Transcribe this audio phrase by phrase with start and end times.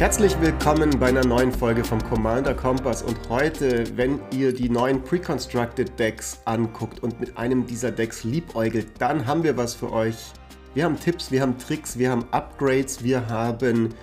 [0.00, 5.04] Herzlich willkommen bei einer neuen Folge vom Commander Kompass und heute, wenn ihr die neuen
[5.04, 10.16] Pre-Constructed Decks anguckt und mit einem dieser Decks liebäugelt, dann haben wir was für euch.
[10.72, 13.94] Wir haben Tipps, wir haben Tricks, wir haben Upgrades, wir haben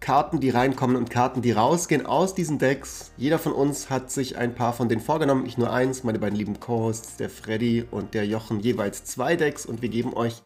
[0.00, 3.12] Karten, die reinkommen und Karten, die rausgehen aus diesen Decks.
[3.18, 6.38] Jeder von uns hat sich ein paar von denen vorgenommen, ich nur eins, meine beiden
[6.38, 10.42] lieben Co-Hosts, der Freddy und der Jochen, jeweils zwei Decks und wir geben euch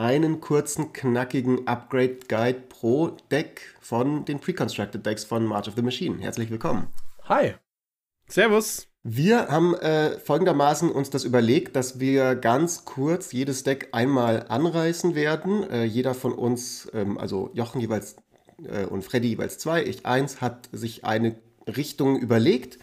[0.00, 6.18] einen kurzen, knackigen Upgrade-Guide pro Deck von den Pre-Constructed Decks von March of the Machine.
[6.22, 6.86] Herzlich willkommen.
[7.24, 7.52] Hi.
[8.26, 8.86] Servus.
[9.02, 15.14] Wir haben äh, folgendermaßen uns das überlegt, dass wir ganz kurz jedes Deck einmal anreißen
[15.14, 15.68] werden.
[15.68, 18.16] Äh, jeder von uns, ähm, also Jochen jeweils
[18.64, 21.36] äh, und Freddy jeweils zwei, ich eins, hat sich eine
[21.66, 22.78] Richtung überlegt,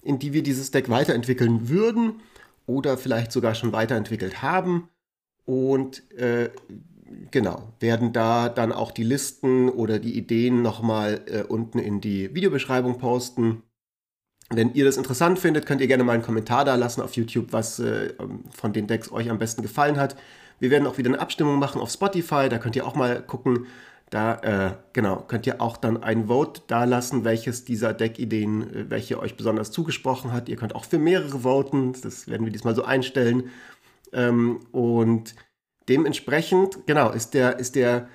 [0.00, 2.22] in die wir dieses Deck weiterentwickeln würden
[2.64, 4.88] oder vielleicht sogar schon weiterentwickelt haben
[5.44, 6.50] und äh,
[7.30, 12.34] genau, werden da dann auch die Listen oder die Ideen nochmal äh, unten in die
[12.34, 13.62] Videobeschreibung posten.
[14.50, 17.52] Wenn ihr das interessant findet, könnt ihr gerne mal einen Kommentar da lassen auf YouTube,
[17.52, 18.14] was äh,
[18.50, 20.16] von den Decks euch am besten gefallen hat.
[20.60, 23.66] Wir werden auch wieder eine Abstimmung machen auf Spotify, da könnt ihr auch mal gucken.
[24.10, 28.90] Da, äh, genau, könnt ihr auch dann ein Vote da lassen, welches dieser Deckideen, äh,
[28.90, 30.48] welche euch besonders zugesprochen hat.
[30.48, 33.50] Ihr könnt auch für mehrere voten, das werden wir diesmal so einstellen.
[34.14, 35.34] Ähm, und
[35.88, 38.08] dementsprechend, genau, ist der, ist der,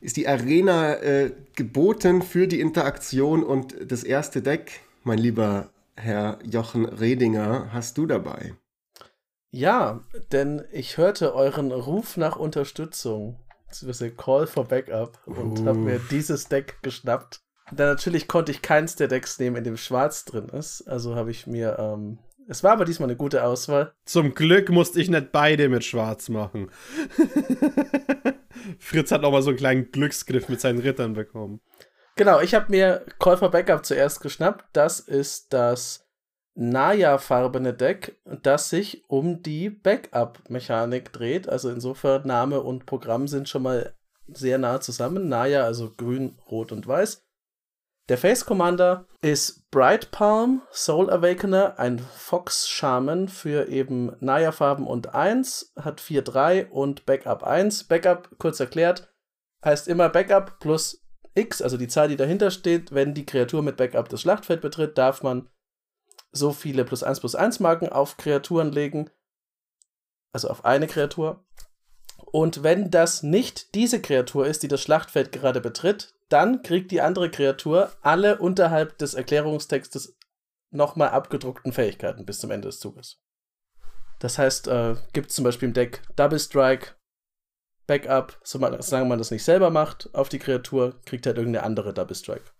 [0.00, 6.38] ist die Arena äh, geboten für die Interaktion und das erste Deck, mein lieber Herr
[6.44, 8.54] Jochen Redinger, hast du dabei.
[9.50, 10.00] Ja,
[10.32, 13.38] denn ich hörte euren Ruf nach Unterstützung,
[13.68, 15.66] beziehungsweise Call for Backup, und uh.
[15.66, 17.40] habe mir dieses Deck geschnappt.
[17.70, 20.82] Dann natürlich konnte ich keins der Decks nehmen, in dem Schwarz drin ist.
[20.82, 23.92] Also habe ich mir ähm, es war aber diesmal eine gute Auswahl.
[24.04, 26.70] Zum Glück musste ich nicht beide mit Schwarz machen.
[28.78, 31.60] Fritz hat auch mal so einen kleinen Glücksgriff mit seinen Rittern bekommen.
[32.16, 34.64] Genau, ich habe mir for Backup zuerst geschnappt.
[34.72, 36.06] Das ist das
[36.54, 41.48] Naya-farbene Deck, das sich um die Backup-Mechanik dreht.
[41.48, 43.94] Also insofern Name und Programm sind schon mal
[44.28, 45.28] sehr nah zusammen.
[45.28, 47.23] Naya, also grün, rot und weiß.
[48.10, 55.14] Der Face Commander ist Bright Palm, Soul Awakener, ein Fox Shaman für eben Naya-Farben und
[55.14, 57.84] 1, hat 4-3 und Backup 1.
[57.84, 59.10] Backup, kurz erklärt,
[59.64, 61.02] heißt immer Backup plus
[61.34, 62.92] X, also die Zahl, die dahinter steht.
[62.92, 65.48] Wenn die Kreatur mit Backup das Schlachtfeld betritt, darf man
[66.30, 69.08] so viele plus 1 plus 1 Marken auf Kreaturen legen.
[70.30, 71.42] Also auf eine Kreatur.
[72.26, 77.00] Und wenn das nicht diese Kreatur ist, die das Schlachtfeld gerade betritt, dann kriegt die
[77.00, 80.16] andere Kreatur alle unterhalb des Erklärungstextes
[80.72, 83.20] nochmal abgedruckten Fähigkeiten bis zum Ende des Zuges.
[84.18, 86.88] Das heißt, äh, gibt es zum Beispiel im Deck Double Strike,
[87.86, 92.16] Backup, solange man das nicht selber macht, auf die Kreatur, kriegt halt irgendeine andere Double
[92.16, 92.50] Strike.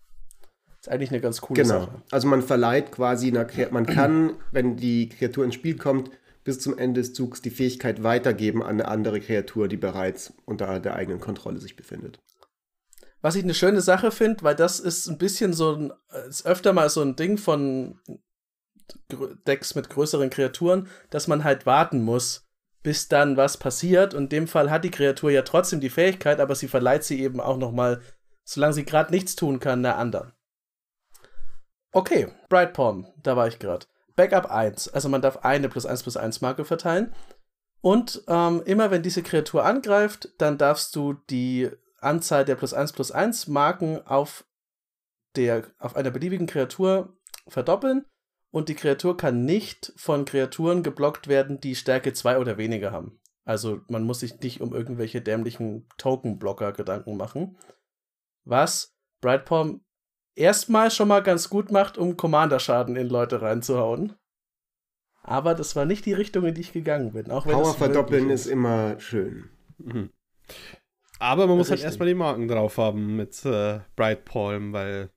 [0.79, 1.79] Ist eigentlich eine ganz coole genau.
[1.79, 1.91] Sache.
[1.91, 2.03] Genau.
[2.11, 6.11] Also man verleiht quasi, man kann, wenn die Kreatur ins Spiel kommt,
[6.45, 10.79] bis zum Ende des Zugs die Fähigkeit weitergeben an eine andere Kreatur, die bereits unter
[10.79, 12.21] der eigenen Kontrolle sich befindet.
[13.25, 15.93] Was ich eine schöne Sache finde, weil das ist ein bisschen so ein,
[16.29, 17.99] ist öfter mal so ein Ding von
[19.47, 22.45] Decks mit größeren Kreaturen, dass man halt warten muss,
[22.83, 24.13] bis dann was passiert.
[24.13, 27.19] Und in dem Fall hat die Kreatur ja trotzdem die Fähigkeit, aber sie verleiht sie
[27.19, 27.99] eben auch noch mal,
[28.43, 30.31] solange sie gerade nichts tun kann, der anderen.
[31.93, 33.87] Okay, Bright Palm, da war ich gerade.
[34.15, 37.11] Backup 1, also man darf eine plus 1 plus 1 Marke verteilen.
[37.81, 41.71] Und ähm, immer wenn diese Kreatur angreift, dann darfst du die
[42.05, 44.45] Anzahl der plus 1 plus 1 Marken auf,
[45.35, 47.17] der, auf einer beliebigen Kreatur
[47.47, 48.05] verdoppeln
[48.51, 53.19] und die Kreatur kann nicht von Kreaturen geblockt werden, die Stärke 2 oder weniger haben.
[53.43, 57.57] Also man muss sich nicht um irgendwelche dämlichen Token-Blocker Gedanken machen.
[58.43, 59.81] Was Brightpalm
[60.35, 64.13] erstmal schon mal ganz gut macht, um Commander-Schaden in Leute reinzuhauen.
[65.21, 67.31] Aber das war nicht die Richtung, in die ich gegangen bin.
[67.31, 69.49] Auch Power verdoppeln ist immer schön.
[69.77, 70.11] Mhm.
[71.19, 71.85] Aber man muss halt Richtig.
[71.85, 75.09] halt erstmal die Marken drauf haben mit äh, Bright Palm, weil.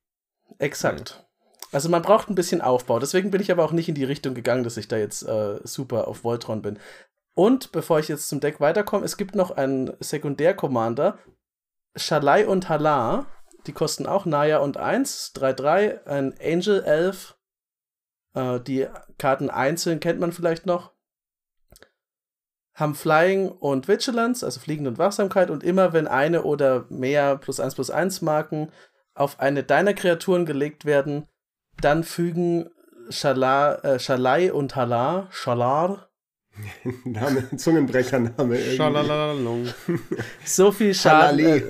[0.58, 1.24] Exakt.
[1.72, 2.98] Also man braucht ein bisschen Aufbau.
[2.98, 5.60] Deswegen bin ich aber auch nicht in die Richtung gegangen, dass ich da jetzt äh,
[5.64, 6.78] super auf Voltron bin.
[7.34, 11.18] Und bevor ich jetzt zum Deck weiterkomme, es gibt noch einen Sekundär-Commander.
[11.94, 13.26] Shalai und Halar.
[13.66, 16.04] Die kosten auch Naya und 1, 3-3.
[16.06, 17.36] Ein Angel Elf.
[18.34, 18.86] Äh, die
[19.18, 20.92] Karten einzeln kennt man vielleicht noch
[22.78, 27.58] haben Flying und Vigilance, also Fliegen und Wachsamkeit, und immer wenn eine oder mehr plus
[27.58, 28.70] 1 plus 1 Marken
[29.14, 31.26] auf eine deiner Kreaturen gelegt werden,
[31.80, 32.70] dann fügen
[33.10, 36.08] Shala, äh, Shalai und Halar, Shalar.
[37.04, 38.58] Name, Zungenbrechername.
[38.76, 39.66] Schalalalong.
[40.44, 41.38] so viel Schaden.
[41.38, 41.62] Äh,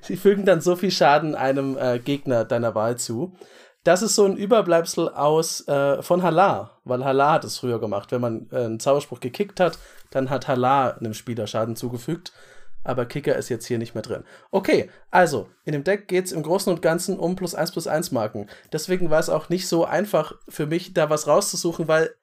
[0.00, 3.34] sie fügen dann so viel Schaden einem äh, Gegner deiner Wahl zu.
[3.84, 8.12] Das ist so ein Überbleibsel aus äh, von Halar, weil Halar hat es früher gemacht.
[8.12, 9.78] Wenn man äh, einen Zauberspruch gekickt hat,
[10.10, 12.32] dann hat Halar einem Spieler Schaden zugefügt.
[12.84, 14.24] Aber Kicker ist jetzt hier nicht mehr drin.
[14.50, 17.86] Okay, also, in dem Deck geht es im Großen und Ganzen um plus 1 plus
[17.86, 18.48] 1 Marken.
[18.72, 22.14] Deswegen war es auch nicht so einfach für mich, da was rauszusuchen, weil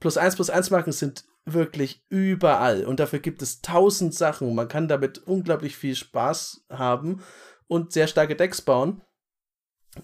[0.00, 2.84] plus 1 plus 1 Marken sind wirklich überall.
[2.84, 4.54] Und dafür gibt es tausend Sachen.
[4.54, 7.22] Man kann damit unglaublich viel Spaß haben
[7.68, 9.02] und sehr starke Decks bauen.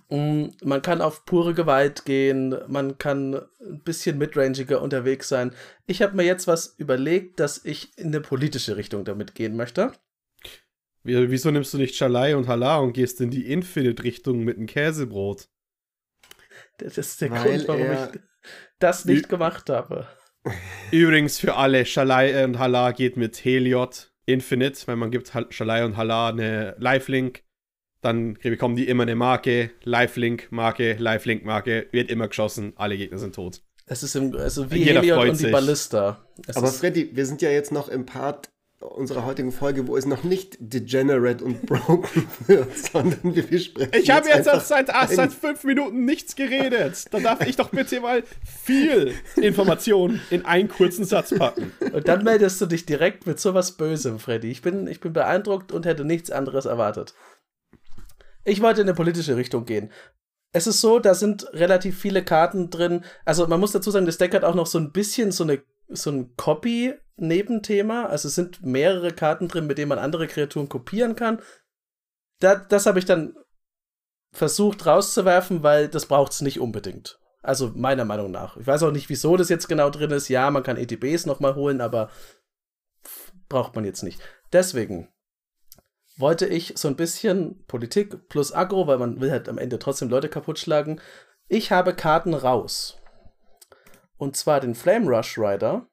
[0.09, 5.55] Man kann auf pure Gewalt gehen, man kann ein bisschen midrangiger unterwegs sein.
[5.87, 9.93] Ich habe mir jetzt was überlegt, dass ich in eine politische Richtung damit gehen möchte.
[11.05, 15.49] Wieso nimmst du nicht Schalai und Hala und gehst in die Infinite-Richtung mit einem Käsebrot?
[16.79, 18.21] Das ist der Weil Grund, warum ich
[18.79, 20.07] das nicht gemacht habe.
[20.91, 25.97] Übrigens für alle, Shalai und Hala geht mit Heliot Infinite, weil man gibt Shalai und
[25.97, 27.43] Hala eine Lifelink.
[28.03, 33.19] Dann bekommen die immer eine Marke, Lifelink, Marke, Lifelink, Marke, wird immer geschossen, alle Gegner
[33.19, 33.63] sind tot.
[33.87, 36.25] Es ist im, also wie Jeder Heliot und die Ballista.
[36.47, 38.51] Es Aber Freddy, wir sind ja jetzt noch im Part
[38.81, 43.93] unserer heutigen Folge, wo es noch nicht degenerate und broken wird, sondern wir sprechen.
[43.93, 47.05] Ich habe jetzt, jetzt seit, ach, seit fünf Minuten nichts geredet.
[47.13, 51.73] Da darf ich doch bitte mal viel Information in einen kurzen Satz packen.
[51.93, 54.51] Und dann meldest du dich direkt mit sowas Bösem, Freddy.
[54.51, 57.15] Ich bin, ich bin beeindruckt und hätte nichts anderes erwartet.
[58.45, 59.91] Ich wollte in eine politische Richtung gehen.
[60.53, 63.05] Es ist so, da sind relativ viele Karten drin.
[63.25, 65.63] Also man muss dazu sagen, das Deck hat auch noch so ein bisschen so eine
[65.89, 68.07] so ein Copy-Nebenthema.
[68.07, 71.41] Also es sind mehrere Karten drin, mit denen man andere Kreaturen kopieren kann.
[72.41, 73.37] Da, das habe ich dann
[74.33, 77.19] versucht rauszuwerfen, weil das braucht es nicht unbedingt.
[77.43, 78.57] Also meiner Meinung nach.
[78.57, 80.29] Ich weiß auch nicht, wieso das jetzt genau drin ist.
[80.29, 82.11] Ja, man kann ETBs nochmal holen, aber
[83.49, 84.21] braucht man jetzt nicht.
[84.53, 85.09] Deswegen
[86.23, 90.09] wollte ich so ein bisschen Politik plus Agro, weil man will halt am Ende trotzdem
[90.09, 91.01] Leute kaputt schlagen.
[91.49, 92.99] Ich habe Karten raus.
[94.17, 95.87] Und zwar den Flame Rush Rider.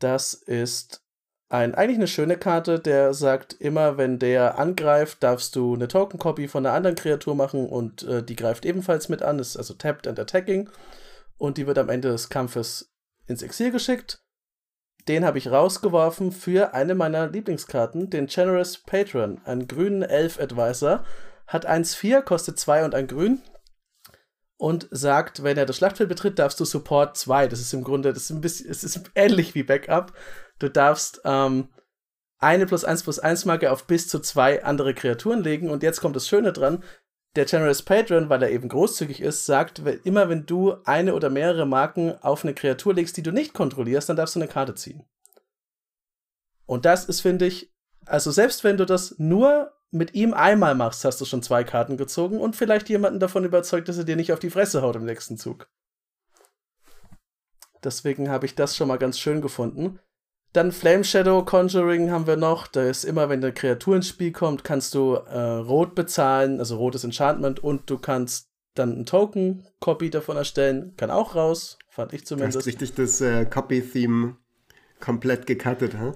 [0.00, 1.04] Das ist
[1.50, 6.18] ein, eigentlich eine schöne Karte, der sagt, immer wenn der angreift, darfst du eine Token
[6.18, 9.74] Copy von einer anderen Kreatur machen und äh, die greift ebenfalls mit an, ist also
[9.74, 10.70] tapped and attacking
[11.36, 12.90] und die wird am Ende des Kampfes
[13.26, 14.24] ins Exil geschickt.
[15.08, 21.04] Den habe ich rausgeworfen für eine meiner Lieblingskarten, den Generous Patron, einen grünen Elf Advisor,
[21.46, 23.42] hat 1-4, kostet 2 und ein Grün,
[24.62, 27.48] und sagt, wenn er das Schlachtfeld betritt, darfst du Support 2.
[27.48, 30.12] Das ist im Grunde, das ist ein bisschen, es ist ähnlich wie Backup.
[30.60, 31.66] Du darfst ähm,
[32.38, 35.68] eine plus 1 plus 1 Marke auf bis zu zwei andere Kreaturen legen.
[35.68, 36.84] Und jetzt kommt das Schöne dran.
[37.34, 41.66] Der Generous Patron, weil er eben großzügig ist, sagt, immer wenn du eine oder mehrere
[41.66, 45.04] Marken auf eine Kreatur legst, die du nicht kontrollierst, dann darfst du eine Karte ziehen.
[46.66, 47.72] Und das ist, finde ich,
[48.04, 51.96] also selbst wenn du das nur mit ihm einmal machst, hast du schon zwei Karten
[51.96, 55.04] gezogen und vielleicht jemanden davon überzeugt, dass er dir nicht auf die Fresse haut im
[55.04, 55.70] nächsten Zug.
[57.84, 59.98] Deswegen habe ich das schon mal ganz schön gefunden.
[60.52, 62.66] Dann Flame Shadow Conjuring haben wir noch.
[62.66, 66.76] Da ist immer, wenn eine Kreatur ins Spiel kommt, kannst du äh, Rot bezahlen, also
[66.76, 70.94] rotes Enchantment, und du kannst dann einen Token-Copy davon erstellen.
[70.96, 72.56] Kann auch raus, fand ich zumindest.
[72.56, 74.36] Du hast richtig das äh, Copy-Theme
[75.00, 76.12] komplett gecuttet, hä?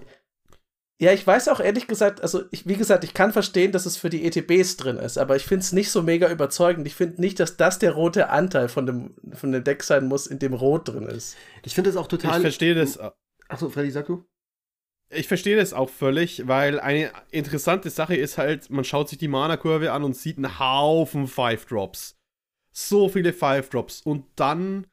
[0.99, 3.99] Ja, ich weiß auch ehrlich gesagt, also ich, wie gesagt, ich kann verstehen, dass es
[3.99, 6.87] für die ETBs drin ist, aber ich finde es nicht so mega überzeugend.
[6.87, 10.27] Ich finde nicht, dass das der rote Anteil von dem, von dem Deck sein muss,
[10.27, 11.37] in dem Rot drin ist.
[11.65, 12.37] Ich finde es auch total.
[12.37, 12.99] Ich verstehe das.
[13.49, 14.25] Achso, Freddy, sag du?
[15.09, 19.29] Ich verstehe das auch völlig, weil eine interessante Sache ist halt, man schaut sich die
[19.29, 22.17] Mana-Kurve an und sieht einen Haufen Five-Drops.
[22.73, 24.03] So viele Five-Drops.
[24.03, 24.87] Und dann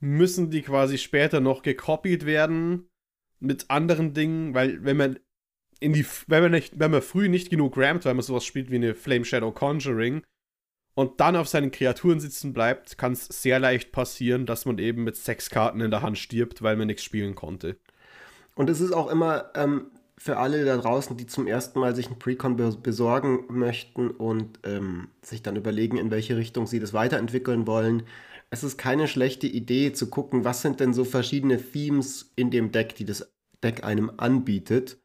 [0.00, 2.88] müssen die quasi später noch gekopiert werden
[3.40, 5.18] mit anderen Dingen, weil wenn man
[5.80, 8.70] in die, wenn man, nicht, wenn man früh nicht genug rammt, weil man sowas spielt
[8.70, 10.22] wie eine Flame Shadow Conjuring
[10.94, 15.04] und dann auf seinen Kreaturen sitzen bleibt, kann es sehr leicht passieren, dass man eben
[15.04, 17.78] mit sechs Karten in der Hand stirbt, weil man nichts spielen konnte.
[18.54, 22.08] Und es ist auch immer ähm, für alle da draußen, die zum ersten Mal sich
[22.08, 27.66] ein Precon besorgen möchten und ähm, sich dann überlegen, in welche Richtung sie das weiterentwickeln
[27.66, 28.04] wollen.
[28.50, 32.70] Es ist keine schlechte Idee zu gucken, was sind denn so verschiedene Themes in dem
[32.70, 33.32] Deck, die das
[33.62, 34.98] Deck einem anbietet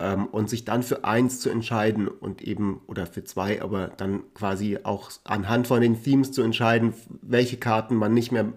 [0.00, 4.32] ähm, und sich dann für eins zu entscheiden und eben, oder für zwei, aber dann
[4.34, 8.52] quasi auch anhand von den Themes zu entscheiden, welche Karten man nicht mehr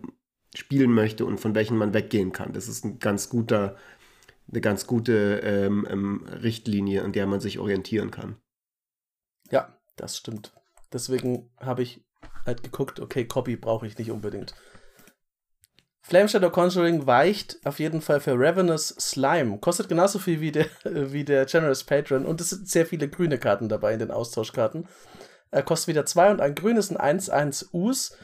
[0.55, 2.53] spielen möchte und von welchen man weggehen kann.
[2.53, 3.75] Das ist ein ganz guter,
[4.53, 8.37] eine ganz gute ähm, ähm, Richtlinie, an der man sich orientieren kann.
[9.49, 10.53] Ja, das stimmt.
[10.91, 12.05] Deswegen habe ich
[12.45, 14.53] halt geguckt, okay, Copy brauche ich nicht unbedingt.
[16.01, 19.57] Flame Shadow Conjuring weicht auf jeden Fall für Ravenous Slime.
[19.57, 23.39] Kostet genauso viel wie der, wie der Generous Patron und es sind sehr viele grüne
[23.39, 24.87] Karten dabei in den Austauschkarten.
[25.49, 28.17] Er kostet wieder 2 und ein grünes ein 1-1 Us.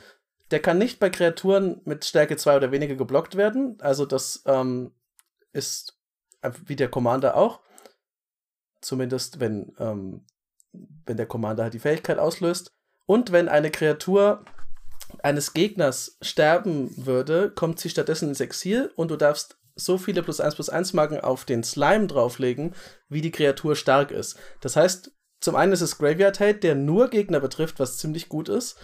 [0.51, 3.77] Der kann nicht bei Kreaturen mit Stärke 2 oder weniger geblockt werden.
[3.81, 4.91] Also das ähm,
[5.53, 5.98] ist
[6.65, 7.61] wie der Commander auch.
[8.81, 10.25] Zumindest wenn, ähm,
[11.05, 12.71] wenn der Commander halt die Fähigkeit auslöst.
[13.05, 14.45] Und wenn eine Kreatur
[15.23, 20.39] eines Gegners sterben würde, kommt sie stattdessen ins Exil und du darfst so viele plus
[20.39, 22.75] 1 plus 1 Marken auf den Slime drauflegen,
[23.07, 24.37] wie die Kreatur stark ist.
[24.61, 28.49] Das heißt, zum einen ist es Graveyard Hate, der nur Gegner betrifft, was ziemlich gut
[28.49, 28.77] ist.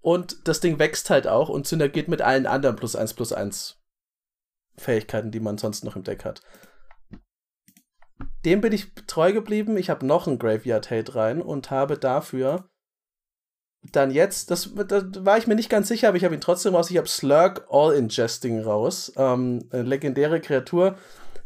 [0.00, 3.76] Und das Ding wächst halt auch und synergiert mit allen anderen plus 1 plus 1
[4.78, 6.40] Fähigkeiten, die man sonst noch im Deck hat.
[8.44, 9.76] Dem bin ich treu geblieben.
[9.76, 12.70] Ich habe noch einen Graveyard Hate rein und habe dafür
[13.92, 16.74] dann jetzt, das, da war ich mir nicht ganz sicher, aber ich habe ihn trotzdem
[16.74, 16.90] raus.
[16.90, 19.12] Ich habe Slurk All Ingesting raus.
[19.16, 20.96] Ähm, eine legendäre Kreatur.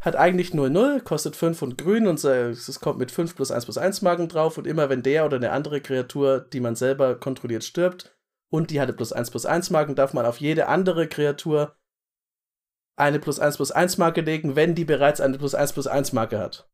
[0.01, 3.65] Hat eigentlich nur 0, kostet 5 und grün und es kommt mit 5 plus 1
[3.65, 4.59] plus 1 Magen drauf.
[4.59, 8.15] Und immer wenn der oder eine andere Kreatur, die man selber kontrolliert, stirbt
[8.51, 11.77] und die hatte plus 1 plus 1 Magen, darf man auf jede andere Kreatur
[12.97, 16.13] eine plus 1 plus 1 Marke legen, wenn die bereits eine plus 1 plus 1
[16.13, 16.69] Marke hat.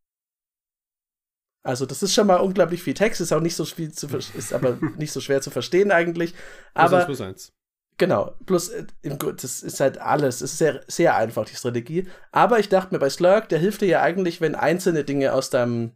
[1.63, 4.53] Also das ist schon mal unglaublich viel Text, ist auch nicht so viel zu ist
[4.53, 6.35] aber nicht so schwer zu verstehen eigentlich.
[6.75, 7.53] Aber plus eins.
[8.01, 12.09] Genau, plus äh, das ist halt alles, es ist sehr, sehr einfach, die Strategie.
[12.33, 15.51] Aber ich dachte mir bei Slurk, der hilft dir ja eigentlich, wenn einzelne Dinge aus
[15.51, 15.93] deinem,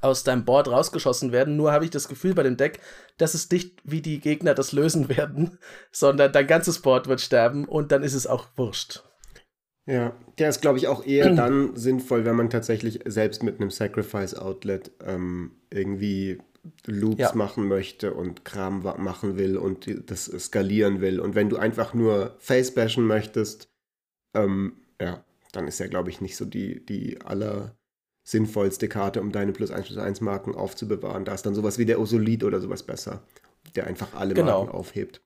[0.00, 1.56] aus deinem Board rausgeschossen werden.
[1.56, 2.80] Nur habe ich das Gefühl bei dem Deck,
[3.16, 5.60] dass es nicht wie die Gegner das lösen werden,
[5.92, 9.04] sondern dein ganzes Board wird sterben und dann ist es auch wurscht.
[9.90, 13.70] Ja, der ist, glaube ich, auch eher dann sinnvoll, wenn man tatsächlich selbst mit einem
[13.70, 16.38] Sacrifice-Outlet ähm, irgendwie
[16.86, 17.34] Loops ja.
[17.34, 21.18] machen möchte und Kram machen will und das skalieren will.
[21.18, 23.68] Und wenn du einfach nur Face bashen möchtest,
[24.34, 27.74] ähm, ja, dann ist er, glaube ich, nicht so die, die aller
[28.22, 31.24] sinnvollste Karte, um deine plus 1 plus 1 Marken aufzubewahren.
[31.24, 33.22] Da ist dann sowas wie der Osolit oder sowas besser,
[33.74, 34.64] der einfach alle genau.
[34.64, 35.22] Marken aufhebt.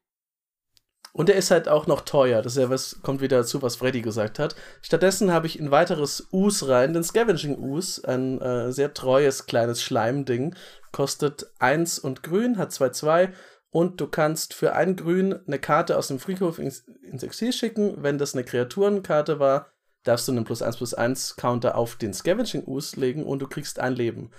[1.17, 2.43] Und er ist halt auch noch teuer.
[2.43, 4.57] Das ist ja was, kommt wieder dazu, was Freddy gesagt hat.
[4.83, 9.81] Stattdessen habe ich ein weiteres Us rein, den Scavenging Us, ein äh, sehr treues kleines
[9.81, 10.57] Schleimding.
[10.91, 13.29] Kostet 1 und grün, hat 2-2
[13.71, 17.95] und du kannst für ein Grün eine Karte aus dem Friedhof ins, ins Exil schicken.
[18.03, 19.69] Wenn das eine Kreaturenkarte war,
[20.03, 23.47] darfst du einen plus 1 plus 1 Counter auf den Scavenging Us legen und du
[23.47, 24.33] kriegst ein Leben.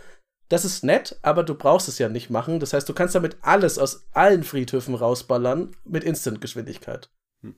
[0.50, 2.60] Das ist nett, aber du brauchst es ja nicht machen.
[2.60, 7.10] Das heißt, du kannst damit alles aus allen Friedhöfen rausballern mit Instant-Geschwindigkeit.
[7.42, 7.56] Hm.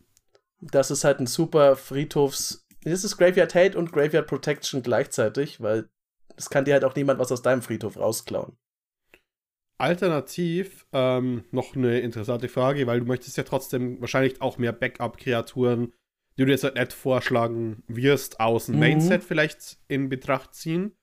[0.61, 2.65] Das ist halt ein super Friedhofs.
[2.83, 5.89] Das ist Graveyard Hate und Graveyard Protection gleichzeitig, weil
[6.37, 8.57] es kann dir halt auch niemand was aus deinem Friedhof rausklauen.
[9.79, 15.93] Alternativ ähm, noch eine interessante Frage, weil du möchtest ja trotzdem wahrscheinlich auch mehr Backup-Kreaturen,
[16.37, 18.81] die du jetzt halt nicht vorschlagen wirst, aus dem mhm.
[18.81, 20.95] Mainset vielleicht in Betracht ziehen.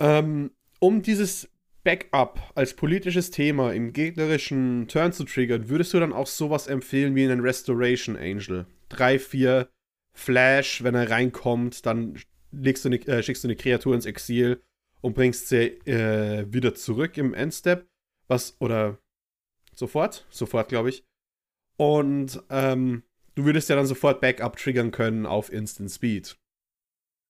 [0.00, 1.48] Ähm, um dieses
[1.84, 7.14] Backup als politisches Thema im gegnerischen Turn zu triggern, würdest du dann auch sowas empfehlen
[7.14, 8.66] wie einen Restoration Angel?
[8.90, 9.68] 3, 4
[10.12, 12.18] Flash, wenn er reinkommt, dann
[12.50, 14.60] legst du eine, äh, schickst du eine Kreatur ins Exil
[15.00, 17.86] und bringst sie äh, wieder zurück im Endstep.
[18.28, 18.98] Was, oder
[19.74, 20.26] sofort?
[20.30, 21.04] Sofort, glaube ich.
[21.76, 26.36] Und ähm, du würdest ja dann sofort Backup triggern können auf Instant Speed.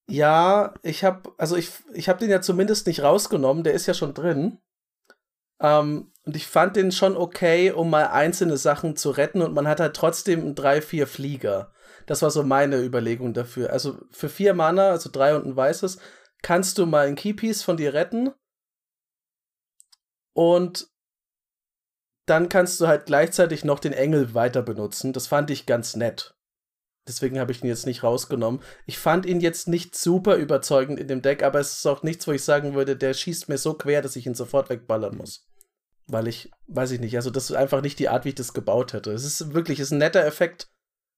[0.08, 3.94] Ja, ich habe, also ich, ich habe den ja zumindest nicht rausgenommen, der ist ja
[3.94, 4.58] schon drin.
[5.60, 9.68] Ähm, und ich fand den schon okay, um mal einzelne Sachen zu retten und man
[9.68, 11.72] hat halt trotzdem einen 3-4 Flieger.
[12.06, 13.70] Das war so meine Überlegung dafür.
[13.72, 15.98] Also für vier Mana, also drei und ein weißes,
[16.42, 18.32] kannst du mal ein Keypiece von dir retten.
[20.32, 20.88] Und
[22.26, 25.12] dann kannst du halt gleichzeitig noch den Engel weiter benutzen.
[25.12, 26.34] Das fand ich ganz nett.
[27.10, 28.60] Deswegen habe ich ihn jetzt nicht rausgenommen.
[28.86, 32.26] Ich fand ihn jetzt nicht super überzeugend in dem Deck, aber es ist auch nichts,
[32.26, 35.46] wo ich sagen würde, der schießt mir so quer, dass ich ihn sofort wegballern muss.
[36.06, 38.54] Weil ich, weiß ich nicht, also das ist einfach nicht die Art, wie ich das
[38.54, 39.12] gebaut hätte.
[39.12, 40.70] Es ist wirklich, es ist ein netter Effekt,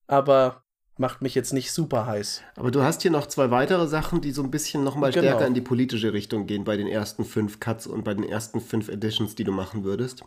[0.06, 0.64] aber
[0.98, 2.42] macht mich jetzt nicht super heiß.
[2.56, 5.28] Aber du hast hier noch zwei weitere Sachen, die so ein bisschen nochmal genau.
[5.28, 8.60] stärker in die politische Richtung gehen bei den ersten fünf Cuts und bei den ersten
[8.60, 10.24] fünf Editions, die du machen würdest.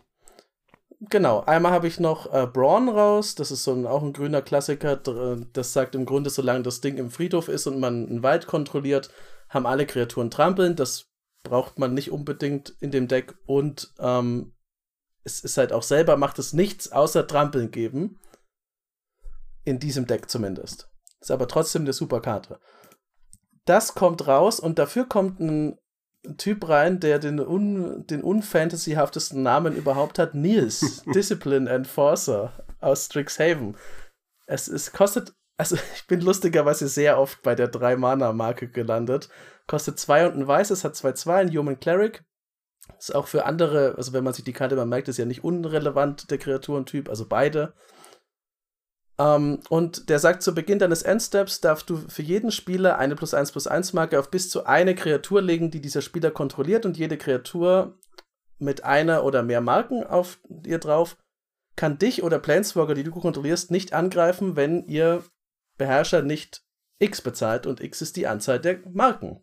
[1.00, 4.40] Genau, einmal habe ich noch äh, Braun raus, das ist so ein, auch ein grüner
[4.40, 8.46] Klassiker, das sagt im Grunde, solange das Ding im Friedhof ist und man einen Wald
[8.46, 9.10] kontrolliert,
[9.50, 11.10] haben alle Kreaturen trampeln, das
[11.42, 14.54] braucht man nicht unbedingt in dem Deck und ähm,
[15.22, 18.18] es ist halt auch selber, macht es nichts außer Trampeln geben.
[19.64, 20.88] In diesem Deck zumindest.
[21.20, 22.60] Ist aber trotzdem eine super Karte.
[23.64, 25.78] Das kommt raus und dafür kommt ein
[26.36, 33.76] Typ rein, der den, un, den unfantasyhaftesten Namen überhaupt hat, Nils, Discipline Enforcer aus Strixhaven.
[34.46, 39.28] Es, es kostet, also ich bin lustigerweise sehr oft bei der 3-Mana-Marke gelandet.
[39.66, 42.24] Kostet 2 und ein weißes, hat 2-2, ein Human Cleric.
[42.98, 45.44] Ist auch für andere, also wenn man sich die Karte mal merkt, ist ja nicht
[45.44, 47.74] unrelevant der Kreaturentyp, also beide.
[49.18, 53.16] Um, ähm, und der sagt, zu Beginn deines Endsteps darfst du für jeden Spieler eine
[53.16, 56.84] plus 1 plus 1 Marke auf bis zu eine Kreatur legen, die dieser Spieler kontrolliert
[56.84, 57.98] und jede Kreatur
[58.58, 61.16] mit einer oder mehr Marken auf ihr drauf
[61.76, 65.22] kann dich oder Planeswalker, die du kontrollierst, nicht angreifen, wenn ihr
[65.76, 66.64] Beherrscher nicht
[66.98, 69.40] X bezahlt und X ist die Anzahl der Marken.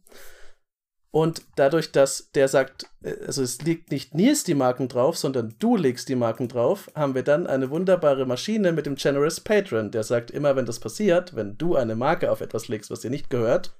[1.15, 5.53] Und dadurch, dass der sagt, äh, also es liegt nicht Nils die Marken drauf, sondern
[5.59, 9.91] du legst die Marken drauf, haben wir dann eine wunderbare Maschine mit dem Generous Patron,
[9.91, 13.11] der sagt, immer wenn das passiert, wenn du eine Marke auf etwas legst, was dir
[13.11, 13.77] nicht gehört,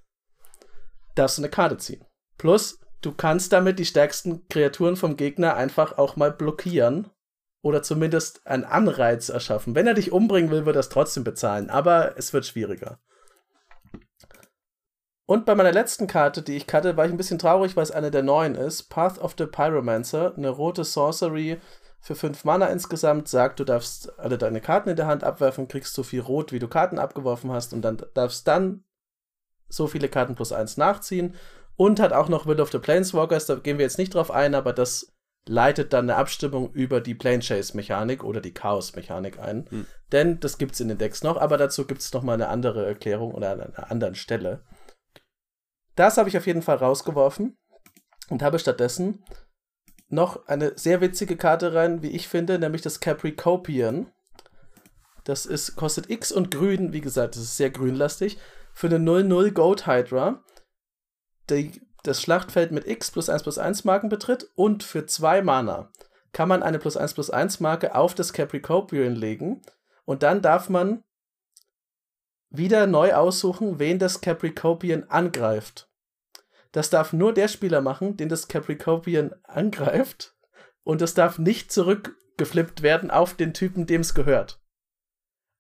[1.16, 2.06] darfst du eine Karte ziehen.
[2.38, 7.10] Plus, du kannst damit die stärksten Kreaturen vom Gegner einfach auch mal blockieren
[7.63, 9.74] oder zumindest einen Anreiz erschaffen.
[9.74, 13.00] Wenn er dich umbringen will, wird er es trotzdem bezahlen, aber es wird schwieriger.
[15.25, 17.92] Und bei meiner letzten Karte, die ich hatte, war ich ein bisschen traurig, weil es
[17.92, 18.89] eine der neuen ist.
[18.89, 21.60] Path of the Pyromancer, eine rote Sorcery
[22.01, 25.94] für 5 Mana insgesamt, sagt, du darfst alle deine Karten in der Hand abwerfen, kriegst
[25.94, 28.84] so viel Rot, wie du Karten abgeworfen hast und dann darfst dann
[29.70, 31.36] so viele Karten plus 1 nachziehen.
[31.75, 34.53] Und hat auch noch Will of the Planeswalkers, da gehen wir jetzt nicht drauf ein,
[34.53, 35.13] aber das
[35.48, 39.65] leitet dann eine Abstimmung über die Plane Chase Mechanik oder die Chaos Mechanik ein.
[39.70, 39.86] Hm.
[40.12, 42.50] Denn das gibt es in den Decks noch, aber dazu gibt es noch mal eine
[42.50, 44.62] andere Erklärung oder an einer anderen Stelle.
[45.95, 47.57] Das habe ich auf jeden Fall rausgeworfen
[48.29, 49.23] und habe stattdessen
[50.09, 54.12] noch eine sehr witzige Karte rein, wie ich finde, nämlich das Capricopian.
[55.23, 58.38] Das ist, kostet X und grün, wie gesagt, das ist sehr grünlastig,
[58.73, 60.43] für eine 0-0 Goat Hydra.
[61.50, 65.91] Die, das Schlachtfeld mit X plus 1 plus 1 Marken betritt und für 2 Mana
[66.31, 69.62] kann man eine plus 1 plus 1 Marke auf das Capricopian legen
[70.05, 71.03] und dann darf man
[72.53, 75.89] wieder neu aussuchen, wen das Capricopian angreift.
[76.71, 80.36] Das darf nur der Spieler machen, den das Capricopian angreift.
[80.84, 84.62] Und es darf nicht zurückgeflippt werden auf den Typen, dem es gehört.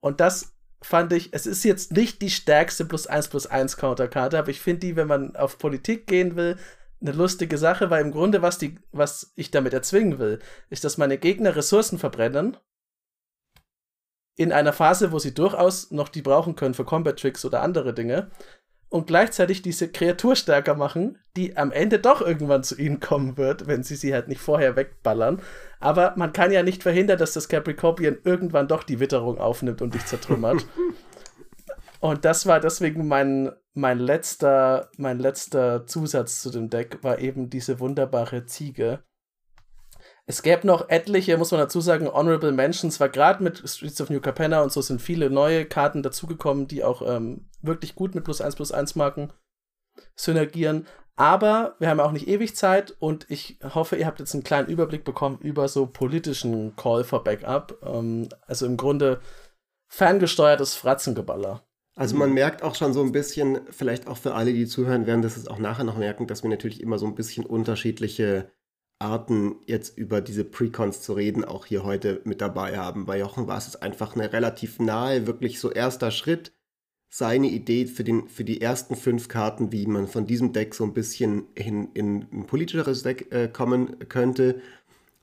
[0.01, 4.37] Und das fand ich, es ist jetzt nicht die stärkste plus 1 plus 1 Counterkarte,
[4.37, 6.57] aber ich finde die, wenn man auf Politik gehen will,
[7.01, 10.39] eine lustige Sache, weil im Grunde, was, die, was ich damit erzwingen will,
[10.69, 12.57] ist, dass meine Gegner Ressourcen verbrennen
[14.35, 17.93] in einer Phase, wo sie durchaus noch die brauchen können für Combat Tricks oder andere
[17.93, 18.31] Dinge
[18.93, 23.65] und gleichzeitig diese Kreatur stärker machen, die am Ende doch irgendwann zu ihnen kommen wird,
[23.65, 25.41] wenn sie sie halt nicht vorher wegballern.
[25.79, 29.95] Aber man kann ja nicht verhindern, dass das Capricorpian irgendwann doch die Witterung aufnimmt und
[29.95, 30.67] dich zertrümmert.
[32.01, 37.49] und das war deswegen mein, mein letzter, mein letzter Zusatz zu dem Deck, war eben
[37.49, 39.03] diese wunderbare Ziege
[40.25, 44.09] es gäbe noch etliche, muss man dazu sagen, Honorable Mentions, war gerade mit Streets of
[44.09, 48.23] New Capenna und so sind viele neue Karten dazugekommen, die auch ähm, wirklich gut mit
[48.23, 49.33] plus 1 plus 1 Marken
[50.15, 50.87] synergieren.
[51.15, 54.69] Aber wir haben auch nicht ewig Zeit und ich hoffe, ihr habt jetzt einen kleinen
[54.69, 57.77] Überblick bekommen über so politischen Call for Backup.
[57.85, 59.19] Ähm, also im Grunde
[59.89, 61.67] ferngesteuertes Fratzengeballer.
[61.95, 65.21] Also man merkt auch schon so ein bisschen, vielleicht auch für alle, die zuhören werden,
[65.21, 68.51] dass es auch nachher noch merken, dass wir natürlich immer so ein bisschen unterschiedliche
[69.03, 73.05] Arten, jetzt über diese Precons zu reden, auch hier heute mit dabei haben.
[73.05, 76.53] Bei Jochen war es einfach eine relativ nahe, wirklich so erster Schritt,
[77.09, 80.83] seine Idee für, den, für die ersten fünf Karten, wie man von diesem Deck so
[80.83, 84.61] ein bisschen hin in ein politischeres Deck äh, kommen könnte.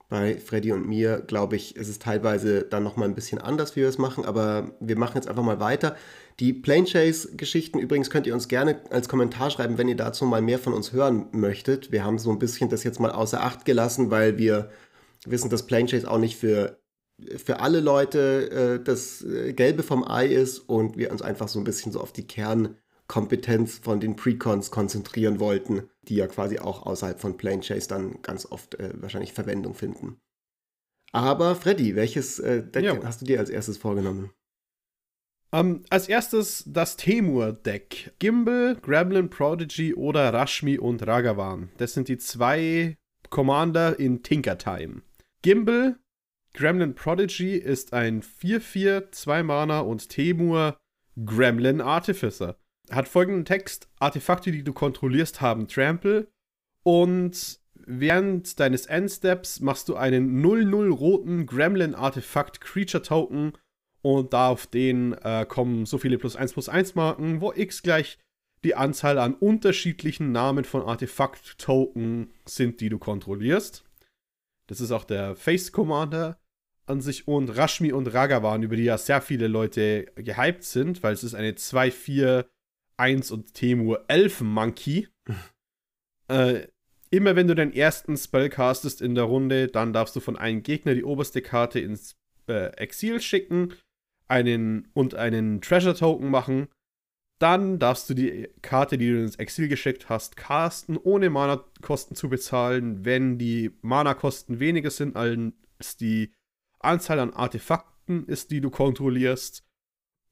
[0.08, 3.80] Bei Freddy und mir, glaube ich, ist es teilweise dann nochmal ein bisschen anders, wie
[3.80, 5.96] wir es machen, aber wir machen jetzt einfach mal weiter.
[6.40, 10.40] Die Plane Chase-Geschichten übrigens könnt ihr uns gerne als Kommentar schreiben, wenn ihr dazu mal
[10.40, 11.92] mehr von uns hören möchtet.
[11.92, 14.70] Wir haben so ein bisschen das jetzt mal außer Acht gelassen, weil wir
[15.26, 16.80] wissen, dass Plane Chase auch nicht für,
[17.36, 21.58] für alle Leute äh, das äh, Gelbe vom Ei ist und wir uns einfach so
[21.58, 26.86] ein bisschen so auf die Kernkompetenz von den Precons konzentrieren wollten, die ja quasi auch
[26.86, 30.16] außerhalb von Plane Chase dann ganz oft äh, wahrscheinlich Verwendung finden.
[31.12, 32.98] Aber Freddy, welches äh, Deck ja.
[33.04, 34.30] hast du dir als erstes vorgenommen?
[35.52, 38.12] Um, ähm, als erstes das Temur-Deck.
[38.20, 41.70] Gimbal, Gremlin Prodigy oder Rashmi und Ragavan.
[41.76, 42.96] Das sind die zwei
[43.30, 45.02] Commander in Tinker Time.
[45.42, 45.98] Gimbal,
[46.54, 50.76] Gremlin Prodigy ist ein 4-4, 2 Mana und Temur
[51.24, 52.56] Gremlin Artificer.
[52.90, 56.28] Hat folgenden Text: Artefakte, die du kontrollierst, haben Trample.
[56.82, 63.52] Und während deines Endsteps machst du einen 0-0 roten Gremlin Artefakt Creature Token
[64.02, 67.82] und da auf den äh, kommen so viele plus 1 plus 1 Marken, wo x
[67.82, 68.18] gleich
[68.64, 73.84] die Anzahl an unterschiedlichen Namen von Artefakt-Token sind, die du kontrollierst.
[74.66, 76.38] Das ist auch der Face Commander.
[76.86, 81.12] an sich und Rashmi und Ragavan, über die ja sehr viele Leute gehypt sind, weil
[81.12, 82.50] es ist eine 2, 4,
[82.96, 85.06] 1 und Temur Elfen-Monkey.
[86.28, 86.66] äh,
[87.10, 90.64] immer wenn du deinen ersten Spell castest in der Runde, dann darfst du von einem
[90.64, 92.16] Gegner die oberste Karte ins
[92.48, 93.74] äh, Exil schicken
[94.30, 96.68] einen und einen Treasure Token machen.
[97.38, 102.28] Dann darfst du die Karte, die du ins Exil geschickt hast, casten, ohne Mana-Kosten zu
[102.28, 106.32] bezahlen, wenn die Mana-Kosten weniger sind als die
[106.80, 109.64] Anzahl an Artefakten ist, die du kontrollierst.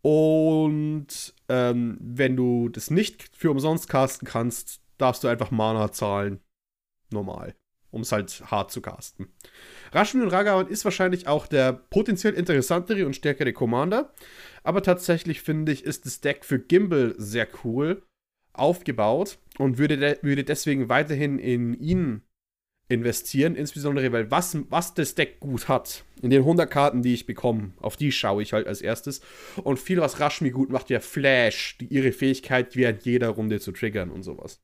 [0.03, 6.41] Und ähm, wenn du das nicht für umsonst casten kannst, darfst du einfach Mana zahlen.
[7.11, 7.55] Normal
[7.91, 9.29] um es halt hart zu casten.
[9.93, 14.13] Rashmi und Ragavan ist wahrscheinlich auch der potenziell interessantere und stärkere Commander,
[14.63, 18.03] aber tatsächlich finde ich, ist das Deck für Gimbal sehr cool
[18.53, 22.23] aufgebaut und würde, de würde deswegen weiterhin in ihn
[22.89, 27.27] investieren, insbesondere weil was, was das Deck gut hat, in den 100 Karten, die ich
[27.27, 29.21] bekomme, auf die schaue ich halt als erstes.
[29.63, 33.73] Und viel, was Rashmi gut macht, ja Flash, die ihre Fähigkeit während jeder Runde zu
[33.73, 34.63] triggern und sowas.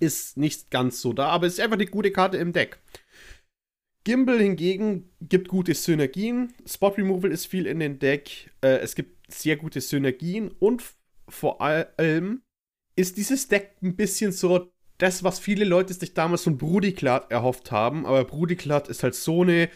[0.00, 2.78] Ist nicht ganz so da, aber es ist einfach eine gute Karte im Deck.
[4.04, 6.52] Gimbal hingegen gibt gute Synergien.
[6.66, 8.50] Spot Removal ist viel in den Deck.
[8.60, 10.82] Äh, es gibt sehr gute Synergien und
[11.28, 12.42] vor allem
[12.96, 17.70] ist dieses Deck ein bisschen so das, was viele Leute sich damals von Brudiklat erhofft
[17.70, 18.06] haben.
[18.06, 19.68] Aber Brudiklat ist halt so eine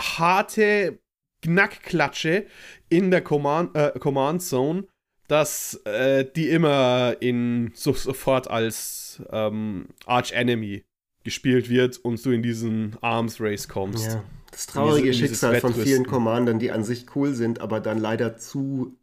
[0.00, 1.00] harte
[1.42, 2.46] Knackklatsche
[2.88, 4.86] in der Command, äh, Command Zone,
[5.28, 10.84] dass äh, die immer in so, sofort als ähm, Arch Enemy
[11.26, 14.06] gespielt wird und du in diesen Arms Race kommst.
[14.06, 17.98] Ja, das traurige diese, Schicksal von vielen Commandern, die an sich cool sind, aber dann
[17.98, 18.96] leider zu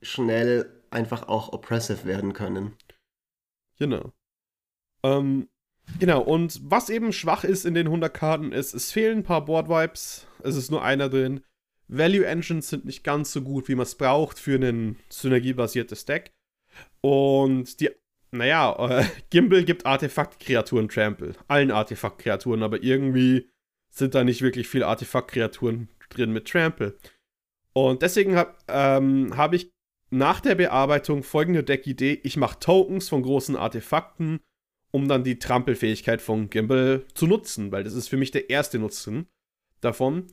[0.00, 2.74] schnell einfach auch oppressive werden können.
[3.80, 4.12] Genau.
[5.02, 5.48] Ähm,
[5.98, 9.44] genau, und was eben schwach ist in den 100 Karten ist, es fehlen ein paar
[9.44, 10.28] Board Vibes.
[10.44, 11.42] Es ist nur einer drin.
[11.88, 16.32] Value Engines sind nicht ganz so gut, wie man es braucht für ein synergiebasiertes Deck.
[17.00, 17.90] Und die,
[18.30, 21.34] naja, äh, Gimbal gibt Artefakt-Kreaturen Trample.
[21.48, 23.48] Allen Artefakt-Kreaturen, aber irgendwie
[23.90, 26.96] sind da nicht wirklich viele Artefakt-Kreaturen drin mit Trample.
[27.72, 29.70] Und deswegen habe ähm, hab ich
[30.10, 34.40] nach der Bearbeitung folgende Deck-Idee: Ich mache Tokens von großen Artefakten,
[34.92, 38.78] um dann die Trampelfähigkeit von Gimbal zu nutzen, weil das ist für mich der erste
[38.78, 39.28] Nutzen
[39.80, 40.26] davon.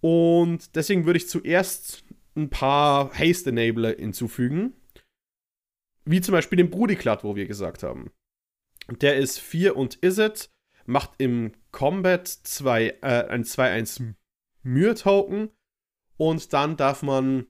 [0.00, 2.04] Und deswegen würde ich zuerst
[2.36, 4.74] ein paar Haste-Enabler hinzufügen.
[6.08, 8.10] Wie zum Beispiel den Brudiklat, wo wir gesagt haben.
[8.88, 10.50] Der ist 4 und Isit,
[10.86, 14.14] macht im Combat zwei, äh, ein 2-1
[14.62, 15.50] Myr-Token
[16.16, 17.46] und dann darf man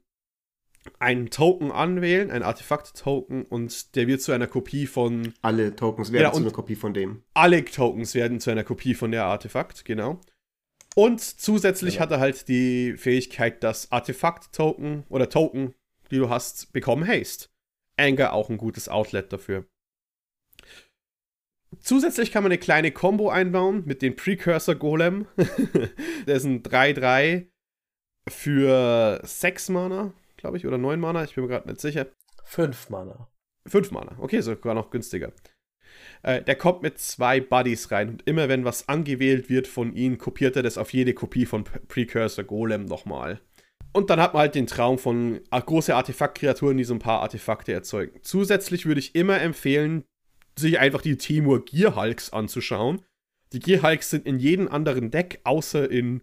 [0.99, 5.35] einen Token anwählen, ein Artefakt-Token, und der wird zu einer Kopie von.
[5.41, 7.23] Alle Tokens werden ja, zu einer Kopie von dem.
[7.35, 10.21] Alle Tokens werden zu einer Kopie von der Artefakt, genau.
[10.97, 12.01] Und zusätzlich ja.
[12.01, 15.75] hat er halt die Fähigkeit, dass Artefakt-Token oder Token,
[16.11, 17.49] die du hast, bekommen Haste.
[17.99, 19.67] Anger auch ein gutes Outlet dafür.
[21.81, 25.27] Zusätzlich kann man eine kleine Combo einbauen mit dem Precursor Golem.
[26.27, 27.47] Der ist ein 3-3
[28.29, 32.07] für 6 Mana, glaube ich, oder 9 Mana, ich bin mir gerade nicht sicher.
[32.45, 33.29] 5 Mana.
[33.67, 35.33] 5 Mana, okay, sogar noch günstiger.
[36.23, 40.19] Äh, der kommt mit zwei Buddies rein und immer wenn was angewählt wird von ihm,
[40.19, 43.41] kopiert er das auf jede Kopie von Precursor Golem nochmal.
[43.93, 47.73] Und dann hat man halt den Traum von große Artefaktkreaturen, die so ein paar Artefakte
[47.73, 48.21] erzeugen.
[48.23, 50.05] Zusätzlich würde ich immer empfehlen,
[50.59, 53.03] sich einfach die Timur Gear Hulks anzuschauen.
[53.53, 56.23] Die Gear Hulks sind in jedem anderen Deck, außer in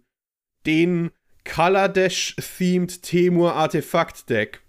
[0.64, 1.10] den
[1.44, 4.62] Kaladesh-themed Temur Artefakt Deck.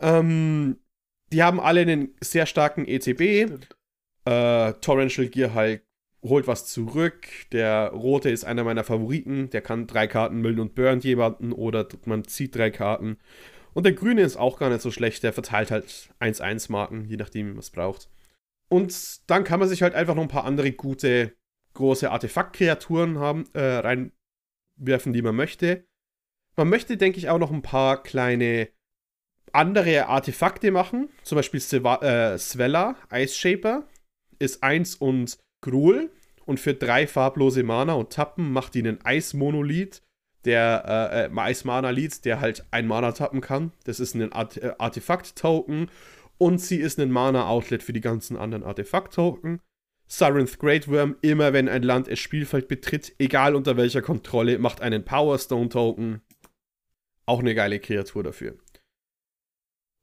[0.00, 0.78] Ähm,
[1.32, 3.50] die haben alle einen sehr starken ETB.
[4.24, 5.82] Äh, Torrential Gear halt
[6.22, 7.26] holt was zurück.
[7.52, 9.50] Der rote ist einer meiner Favoriten.
[9.50, 13.18] Der kann drei Karten müllen und burnt jemanden oder man zieht drei Karten.
[13.74, 15.22] Und der grüne ist auch gar nicht so schlecht.
[15.22, 18.08] Der verteilt halt 1-1 Marken, je nachdem, es braucht.
[18.68, 21.34] Und dann kann man sich halt einfach noch ein paar andere gute,
[21.74, 25.84] große Artefaktkreaturen haben, äh, reinwerfen, die man möchte.
[26.56, 28.68] Man möchte, denke ich, auch noch ein paar kleine
[29.52, 31.08] andere Artefakte machen.
[31.22, 33.86] Zum Beispiel äh, Svella, Ice Shaper
[34.38, 36.10] ist 1 und Gruul
[36.44, 40.02] und für drei farblose Mana und Tappen macht ihn einen Eismonolith,
[40.44, 43.72] der äh, äh, Eis-Mana-Lied, der halt ein Mana tappen kann.
[43.84, 45.88] Das ist ein Art äh, Artefakt-Token
[46.38, 49.60] und sie ist ein Mana-Outlet für die ganzen anderen Artefakt-Token.
[50.08, 54.82] Sirenth Great Worm, immer wenn ein Land das Spielfeld betritt, egal unter welcher Kontrolle, macht
[54.82, 56.20] einen Power Stone Token.
[57.24, 58.58] Auch eine geile Kreatur dafür.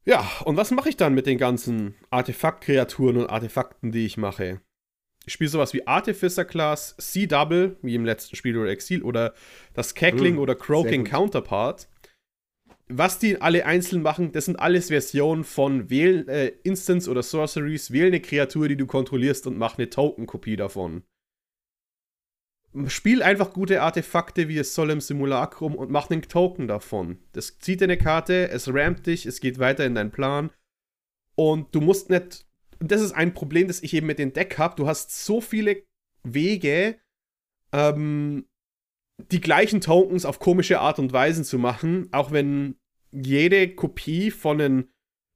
[0.06, 4.62] Ja, und was mache ich dann mit den ganzen Artefaktkreaturen und Artefakten, die ich mache?
[5.30, 9.34] Spiele sowas wie Artificer Class, C-Double, wie im letzten Spiel oder Exil, oder
[9.74, 11.88] das Cackling hm, oder Croaking Counterpart.
[12.92, 17.92] Was die alle einzeln machen, das sind alles Versionen von Wähl, äh, Instance oder Sorceries.
[17.92, 21.04] Wähl eine Kreatur, die du kontrollierst und mach eine Token-Kopie davon.
[22.88, 27.20] Spiel einfach gute Artefakte, wie es soll im Simulacrum und mach einen Token davon.
[27.32, 30.52] Das zieht dir eine Karte, es rampt dich, es geht weiter in deinen Plan.
[31.36, 32.46] Und du musst nicht
[32.80, 34.76] das ist ein Problem, das ich eben mit dem Deck habe.
[34.76, 35.84] Du hast so viele
[36.24, 37.00] Wege,
[37.72, 38.48] ähm,
[39.32, 42.76] die gleichen Tokens auf komische Art und Weise zu machen, auch wenn
[43.12, 44.90] jede Kopie von einem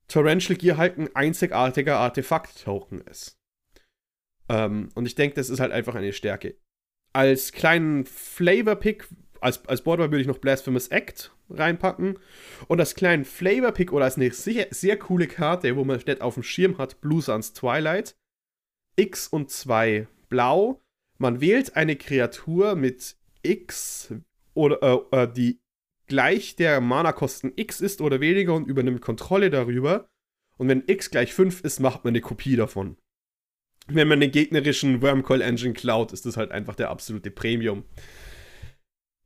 [0.08, 3.40] Torrential Gear halt ein einzigartiger Artefakt-Token ist.
[4.50, 6.58] Ähm, und ich denke, das ist halt einfach eine Stärke.
[7.14, 9.08] Als kleinen Flavor-Pick
[9.44, 12.18] als, als Border würde ich noch Blasphemous Act reinpacken.
[12.68, 16.36] Und als kleinen Flavor-Pick oder als eine sehr, sehr coole Karte, wo man nicht auf
[16.36, 18.16] dem Schirm hat, Blue Suns Twilight.
[18.96, 20.82] X und 2 blau.
[21.18, 24.14] Man wählt eine Kreatur mit X
[24.54, 25.60] oder äh, äh, die
[26.08, 30.08] gleich der Mana-Kosten X ist oder weniger und übernimmt Kontrolle darüber.
[30.58, 32.98] Und wenn X gleich 5 ist, macht man eine Kopie davon.
[33.88, 37.84] Wenn man den gegnerischen Wormcoil Engine klaut, ist das halt einfach der absolute Premium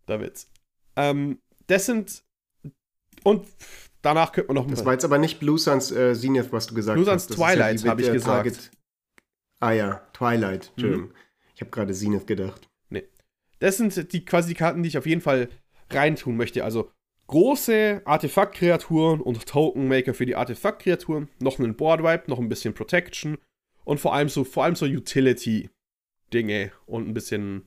[0.07, 0.49] der Witz.
[0.95, 2.23] Ähm, das sind.
[3.23, 3.45] Und
[4.01, 4.69] danach könnte man noch.
[4.69, 7.27] Das war jetzt aber nicht Blue Suns äh, Zenith, was du gesagt Blue hast.
[7.27, 8.45] Blue Suns Twilight, ja habe ich gesagt.
[8.45, 8.71] Target.
[9.59, 10.69] Ah ja, Twilight.
[10.75, 11.07] Entschuldigung.
[11.09, 11.13] Mhm.
[11.55, 12.69] Ich habe gerade Zenith gedacht.
[12.89, 13.07] Nee.
[13.59, 15.49] Das sind die quasi die Karten, die ich auf jeden Fall
[15.89, 16.63] reintun möchte.
[16.63, 16.91] Also
[17.27, 22.73] große Artefaktkreaturen und Token Maker für die Artefaktkreaturen, noch einen Board Wipe, noch ein bisschen
[22.73, 23.37] Protection
[23.83, 25.69] und vor allem so vor allem so Utility
[26.33, 27.65] Dinge und ein bisschen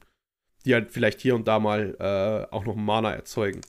[0.65, 3.61] die halt vielleicht hier und da mal äh, auch noch Mana erzeugen.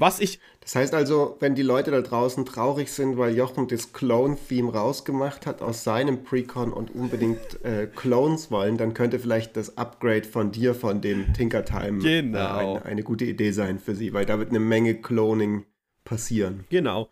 [0.00, 0.40] Was ich.
[0.60, 5.44] Das heißt also, wenn die Leute da draußen traurig sind, weil Jochen das Clone-Theme rausgemacht
[5.44, 10.52] hat aus seinem Precon und unbedingt äh, Clones wollen, dann könnte vielleicht das Upgrade von
[10.52, 12.38] dir, von dem Tinker Time, äh, genau.
[12.38, 15.66] äh, eine, eine gute Idee sein für sie, weil da wird eine Menge Cloning
[16.04, 16.64] passieren.
[16.70, 17.10] Genau.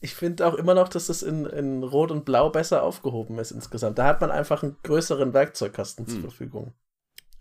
[0.00, 3.50] Ich finde auch immer noch, dass das in, in Rot und Blau besser aufgehoben ist
[3.50, 3.98] insgesamt.
[3.98, 6.12] Da hat man einfach einen größeren Werkzeugkasten hm.
[6.12, 6.72] zur Verfügung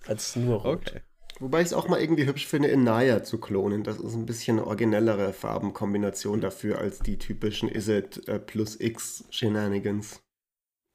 [0.08, 0.88] als nur rot.
[0.88, 1.02] Okay.
[1.40, 3.84] Wobei ich es auch mal irgendwie hübsch finde, in Naya zu klonen.
[3.84, 9.24] Das ist ein bisschen eine originellere Farbenkombination dafür als die typischen Iset äh, plus X
[9.30, 10.22] Shenanigans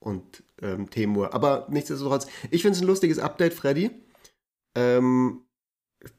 [0.01, 1.33] und ähm, Temur.
[1.33, 3.91] Aber nichtsdestotrotz, ich finde es ein lustiges Update, Freddy.
[4.75, 5.45] Ähm,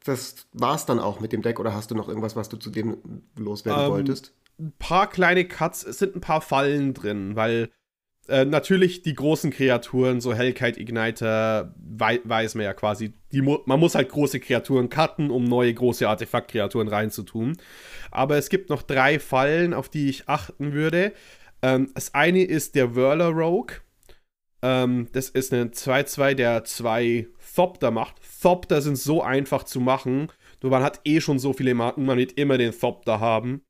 [0.04, 2.72] das war's dann auch mit dem Deck oder hast du noch irgendwas, was du zu
[2.72, 4.34] dem loswerden ähm, wolltest?
[4.58, 7.70] Ein paar kleine Cuts, es sind ein paar Fallen drin, weil
[8.28, 13.14] äh, natürlich die großen Kreaturen, so Hellkite Igniter, wei weiß man ja quasi.
[13.34, 17.58] Mu man muss halt große Kreaturen cutten, um neue große Artefaktkreaturen reinzutun.
[18.12, 21.14] Aber es gibt noch drei Fallen, auf die ich achten würde.
[21.62, 23.78] Ähm, das eine ist der Whirler Rogue.
[24.62, 28.16] Ähm, das ist ein 2-2, der zwei Thopter macht.
[28.42, 30.32] Thopter sind so einfach zu machen.
[30.62, 33.62] Nur man hat eh schon so viele Marken, man wird immer den Thopter haben.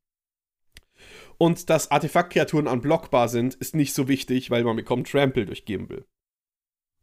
[1.37, 6.05] Und dass Artefaktkreaturen unblockbar sind, ist nicht so wichtig, weil man bekommt Trample durch Gimbal.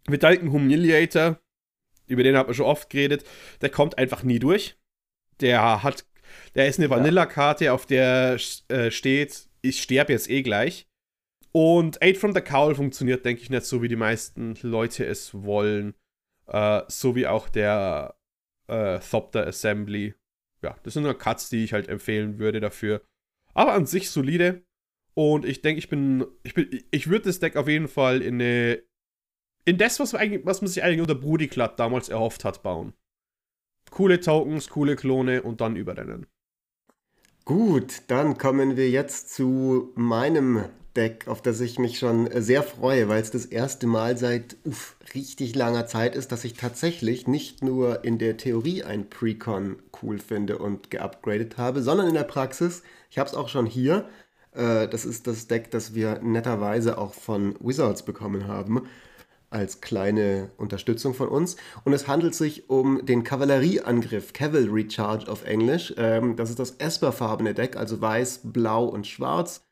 [0.07, 1.39] Vidalken Humiliator,
[2.07, 3.25] über den hat man schon oft geredet,
[3.61, 4.77] der kommt einfach nie durch.
[5.41, 6.07] Der hat,
[6.55, 10.87] der ist eine Vanilla-Karte, auf der äh, steht, ich sterbe jetzt eh gleich.
[11.53, 15.35] Und Aid from the Cowl funktioniert, denke ich, nicht so, wie die meisten Leute es
[15.35, 15.95] wollen.
[16.47, 18.17] Äh, so wie auch der
[18.69, 20.15] äh, Thopter Assembly.
[20.63, 23.03] Ja, das sind nur Cuts, die ich halt empfehlen würde dafür.
[23.55, 24.65] Aber an sich solide.
[25.15, 28.35] Und ich denke, ich bin, ich bin, ich würde das Deck auf jeden Fall in
[28.35, 28.83] eine,
[29.65, 32.95] in das, was, eigentlich, was man sich eigentlich unter Brudiklat damals erhofft hat, bauen.
[33.91, 36.27] Coole Tokens, coole Klone und dann überrennen.
[37.45, 40.65] Gut, dann kommen wir jetzt zu meinem
[40.97, 44.97] Deck, auf das ich mich schon sehr freue, weil es das erste Mal seit uff,
[45.15, 50.19] richtig langer Zeit ist, dass ich tatsächlich nicht nur in der Theorie ein Precon cool
[50.19, 52.83] finde und geupgradet habe, sondern in der Praxis
[53.13, 54.09] ich habe es auch schon hier.
[54.53, 58.89] Äh, das ist das Deck, das wir netterweise auch von Wizards bekommen haben
[59.51, 61.57] als kleine Unterstützung von uns.
[61.85, 65.93] Und es handelt sich um den Kavallerieangriff, Cavalry Charge auf Englisch.
[65.99, 69.63] Ähm, das ist das Esper-farbene Deck, also weiß, blau und schwarz.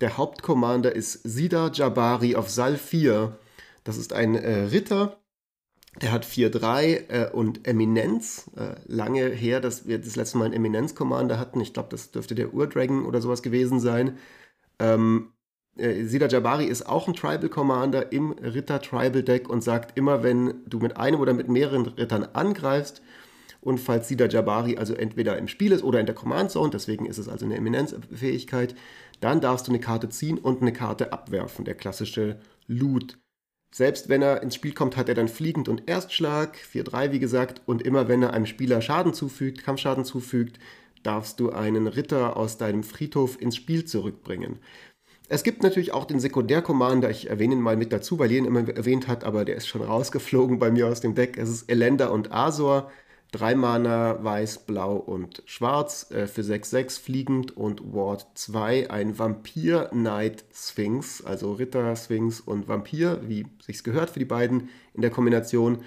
[0.00, 3.38] Der Hauptcommander ist Sida Jabari auf Sal 4.
[3.84, 5.21] Das ist ein äh, Ritter,
[6.00, 8.50] der hat 4-3 äh, und Eminenz.
[8.56, 11.60] Äh, lange her, dass wir das letzte Mal einen Eminenz-Commander hatten.
[11.60, 14.18] Ich glaube, das dürfte der Urdragon oder sowas gewesen sein.
[14.78, 15.32] Ähm,
[15.76, 20.22] äh, Sida Jabari ist auch ein Tribal Commander im Ritter Tribal Deck und sagt immer,
[20.22, 23.02] wenn du mit einem oder mit mehreren Rittern angreifst
[23.60, 27.06] und falls Sida Jabari also entweder im Spiel ist oder in der Command Zone, deswegen
[27.06, 28.74] ist es also eine Eminenzfähigkeit,
[29.20, 33.21] dann darfst du eine Karte ziehen und eine Karte abwerfen, der klassische Loot.
[33.74, 37.62] Selbst wenn er ins Spiel kommt, hat er dann Fliegend und Erstschlag, 4-3 wie gesagt,
[37.64, 40.58] und immer wenn er einem Spieler Schaden zufügt, Kampfschaden zufügt,
[41.02, 44.58] darfst du einen Ritter aus deinem Friedhof ins Spiel zurückbringen.
[45.30, 48.68] Es gibt natürlich auch den Sekundär-Commander, ich erwähne ihn mal mit dazu, weil Jen immer
[48.68, 51.38] erwähnt hat, aber der ist schon rausgeflogen bei mir aus dem Deck.
[51.38, 52.92] Es ist Elender und Azor.
[53.32, 59.88] Drei Mana, Weiß, Blau und Schwarz äh, für 6-6 fliegend und Ward 2 ein Vampir
[59.90, 65.10] Knight Sphinx, also Ritter Sphinx und Vampir, wie sich's gehört für die beiden in der
[65.10, 65.78] Kombination.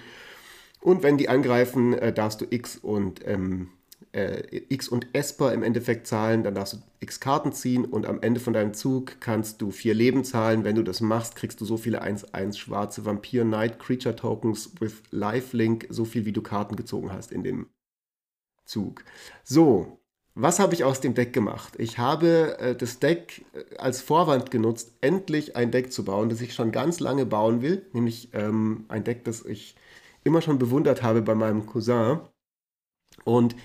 [0.80, 3.68] Und wenn die angreifen, äh, darfst du X und ähm,
[4.16, 8.22] äh, X und Esper im Endeffekt zahlen, dann darfst du X Karten ziehen und am
[8.22, 10.64] Ende von deinem Zug kannst du vier Leben zahlen.
[10.64, 15.02] Wenn du das machst, kriegst du so viele 1-1 schwarze Vampir Knight Creature Tokens with
[15.10, 17.68] Lifelink, so viel wie du Karten gezogen hast in dem
[18.64, 19.04] Zug.
[19.44, 20.00] So,
[20.34, 21.74] was habe ich aus dem Deck gemacht?
[21.76, 26.40] Ich habe äh, das Deck äh, als Vorwand genutzt, endlich ein Deck zu bauen, das
[26.40, 29.76] ich schon ganz lange bauen will, nämlich ähm, ein Deck, das ich
[30.24, 32.20] immer schon bewundert habe bei meinem Cousin.
[33.24, 33.56] Und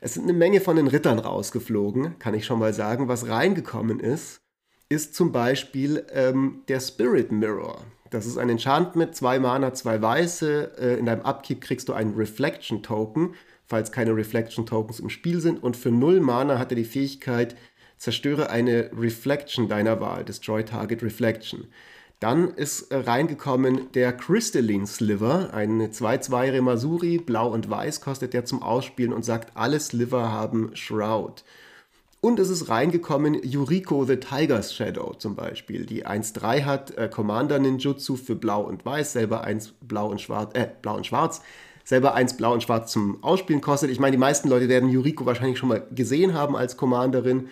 [0.00, 3.08] es sind eine Menge von den Rittern rausgeflogen, kann ich schon mal sagen.
[3.08, 4.40] Was reingekommen ist,
[4.88, 7.84] ist zum Beispiel ähm, der Spirit Mirror.
[8.10, 10.72] Das ist ein Enchant mit zwei Mana, zwei Weiße.
[10.78, 13.34] Äh, in deinem Upkeep kriegst du einen Reflection Token,
[13.66, 15.62] falls keine Reflection Tokens im Spiel sind.
[15.62, 17.56] Und für null Mana hat er die Fähigkeit,
[17.98, 21.66] zerstöre eine Reflection deiner Wahl, Destroy Target Reflection.
[22.20, 28.44] Dann ist äh, reingekommen der Crystalline Sliver, eine 2-2 Remasuri, blau und weiß kostet der
[28.44, 31.44] zum Ausspielen und sagt, alle Sliver haben Shroud.
[32.20, 37.60] Und es ist reingekommen Yuriko the Tiger's Shadow zum Beispiel, die 1-3 hat, äh, Commander
[37.60, 41.40] Ninjutsu für blau und weiß, selber 1 blau und schwarz, äh, blau und schwarz,
[41.84, 43.90] selber 1 blau und schwarz zum Ausspielen kostet.
[43.90, 47.48] Ich meine, die meisten Leute werden Yuriko wahrscheinlich schon mal gesehen haben als Commanderin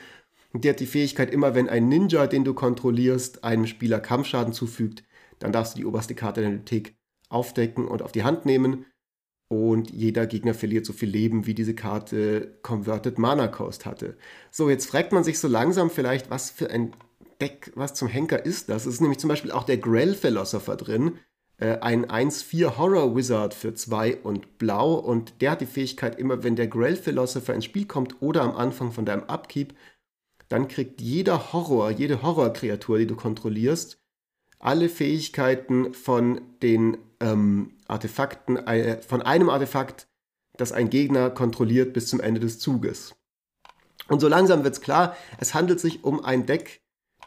[0.52, 5.02] die hat die Fähigkeit, immer wenn ein Ninja, den du kontrollierst, einem Spieler Kampfschaden zufügt,
[5.38, 6.96] dann darfst du die oberste Karte der Bibliothek
[7.28, 8.86] aufdecken und auf die Hand nehmen.
[9.48, 14.16] Und jeder Gegner verliert so viel Leben, wie diese Karte Converted Mana Cost hatte.
[14.50, 16.92] So, jetzt fragt man sich so langsam vielleicht, was für ein
[17.40, 18.86] Deck, was zum Henker ist das?
[18.86, 21.18] Es ist nämlich zum Beispiel auch der Grell Philosopher drin.
[21.58, 24.94] Äh, ein 1-4 Horror Wizard für 2 und blau.
[24.94, 28.56] Und der hat die Fähigkeit, immer wenn der Grell Philosopher ins Spiel kommt oder am
[28.56, 29.74] Anfang von deinem Upkeep,
[30.48, 33.98] dann kriegt jeder Horror, jede Horrorkreatur, die du kontrollierst,
[34.58, 40.08] alle Fähigkeiten von den ähm, Artefakten, äh, von einem Artefakt,
[40.56, 43.14] das ein Gegner kontrolliert bis zum Ende des Zuges.
[44.08, 46.82] Und so langsam wird es klar, es handelt sich um ein Deck,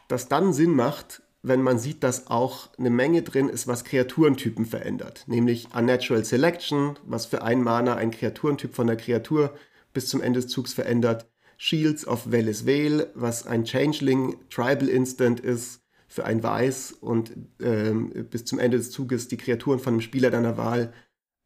[0.08, 4.66] das dann Sinn macht, wenn man sieht, dass auch eine Menge drin ist, was Kreaturentypen
[4.66, 5.24] verändert.
[5.26, 9.54] Nämlich Unnatural Selection, was für einen Mana ein Kreaturentyp von der Kreatur
[9.92, 11.26] bis zum Ende des Zugs verändert.
[11.62, 18.08] Shields of Velis Vale, was ein Changeling Tribal Instant ist für ein Weiß und ähm,
[18.30, 20.94] bis zum Ende des Zuges die Kreaturen von einem Spieler deiner Wahl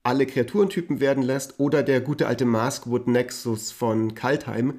[0.04, 1.58] alle Kreaturentypen werden lässt.
[1.58, 4.78] Oder der gute alte Maskwood Nexus von Kaltheim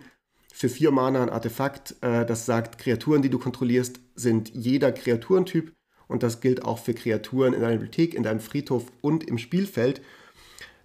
[0.53, 5.73] für vier Mana ein Artefakt, äh, das sagt, Kreaturen, die du kontrollierst, sind jeder Kreaturentyp.
[6.07, 10.01] Und das gilt auch für Kreaturen in deiner Bibliothek, in deinem Friedhof und im Spielfeld.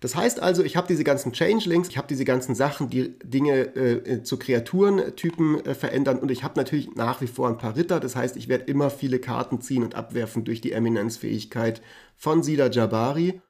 [0.01, 3.77] Das heißt also, ich habe diese ganzen Changelings, ich habe diese ganzen Sachen, die Dinge
[3.77, 8.01] äh, zu Kreaturentypen äh, verändern und ich habe natürlich nach wie vor ein paar Ritter.
[8.01, 11.83] Das heißt, ich werde immer viele Karten ziehen und abwerfen durch die Eminenzfähigkeit
[12.17, 13.43] von Sida Jabari.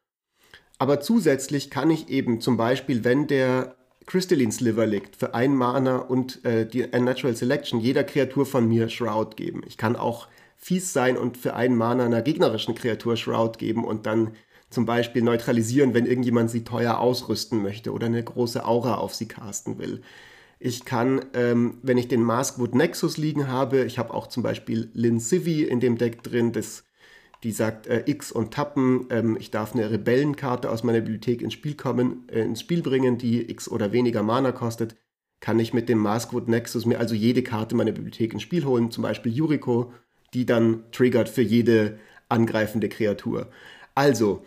[0.78, 5.98] Aber zusätzlich kann ich eben zum Beispiel, wenn der Crystalline Sliver liegt, für ein Mana
[5.98, 9.62] und äh, die Natural Selection jeder Kreatur von mir Shroud geben.
[9.68, 14.06] Ich kann auch fies sein und für einen Mana einer gegnerischen Kreatur Shroud geben und
[14.06, 14.32] dann
[14.70, 19.26] zum Beispiel neutralisieren, wenn irgendjemand sie teuer ausrüsten möchte oder eine große Aura auf sie
[19.26, 20.02] casten will.
[20.60, 24.90] Ich kann, ähm, wenn ich den Maskwood Nexus liegen habe, ich habe auch zum Beispiel
[24.92, 26.84] Lin Civi in dem Deck drin, das,
[27.42, 31.54] die sagt äh, X und Tappen, ähm, ich darf eine Rebellenkarte aus meiner Bibliothek ins
[31.54, 34.96] Spiel kommen, äh, ins Spiel bringen, die X oder weniger Mana kostet,
[35.40, 38.90] kann ich mit dem Maskwood Nexus mir also jede Karte meiner Bibliothek ins Spiel holen,
[38.90, 39.92] zum Beispiel Yuriko,
[40.34, 43.48] die dann triggert für jede angreifende Kreatur.
[43.94, 44.44] Also,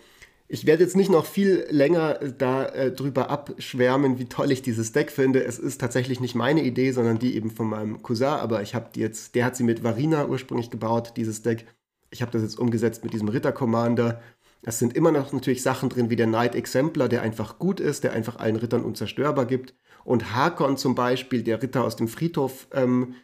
[0.54, 4.92] ich werde jetzt nicht noch viel länger äh, da äh, abschwärmen, wie toll ich dieses
[4.92, 5.44] Deck finde.
[5.44, 8.92] Es ist tatsächlich nicht meine Idee, sondern die eben von meinem Cousin, aber ich habe
[8.94, 11.66] die jetzt, der hat sie mit Varina ursprünglich gebaut, dieses Deck.
[12.12, 14.22] Ich habe das jetzt umgesetzt mit diesem Ritter Commander.
[14.62, 18.04] Es sind immer noch natürlich Sachen drin wie der Knight Exemplar, der einfach gut ist,
[18.04, 19.74] der einfach allen Rittern unzerstörbar gibt.
[20.06, 23.16] Und Hakon zum Beispiel, der Ritter aus dem Friedhof, ähm,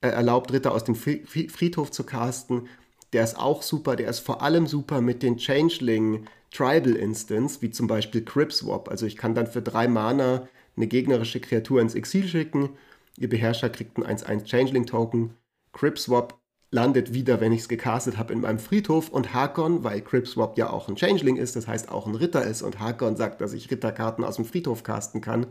[0.00, 2.68] äh, erlaubt Ritter aus dem Friedhof zu casten.
[3.12, 7.70] Der ist auch super, der ist vor allem super mit den Changeling Tribal Instance, wie
[7.70, 8.88] zum Beispiel Crip Swap.
[8.88, 12.70] Also ich kann dann für drei Mana eine gegnerische Kreatur ins Exil schicken.
[13.16, 15.34] Ihr Beherrscher kriegt einen 1-1 Changeling Token.
[15.72, 16.40] Crip Swap
[16.70, 20.70] landet wieder, wenn ich es gecastet habe, in meinem Friedhof und Hakon, weil Cripswap ja
[20.70, 23.70] auch ein Changeling ist, das heißt auch ein Ritter ist und Hakon sagt, dass ich
[23.70, 25.46] Ritterkarten aus dem Friedhof casten kann,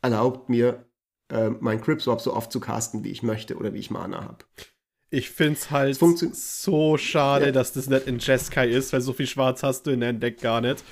[0.00, 0.86] erlaubt mir,
[1.30, 4.44] äh, mein Cripswap so oft zu casten, wie ich möchte oder wie ich Mana habe.
[5.14, 7.52] Ich find's halt so schade, ja.
[7.52, 10.40] dass das nicht in Jeskai ist, weil so viel Schwarz hast du in deinem Deck
[10.40, 10.82] gar nicht.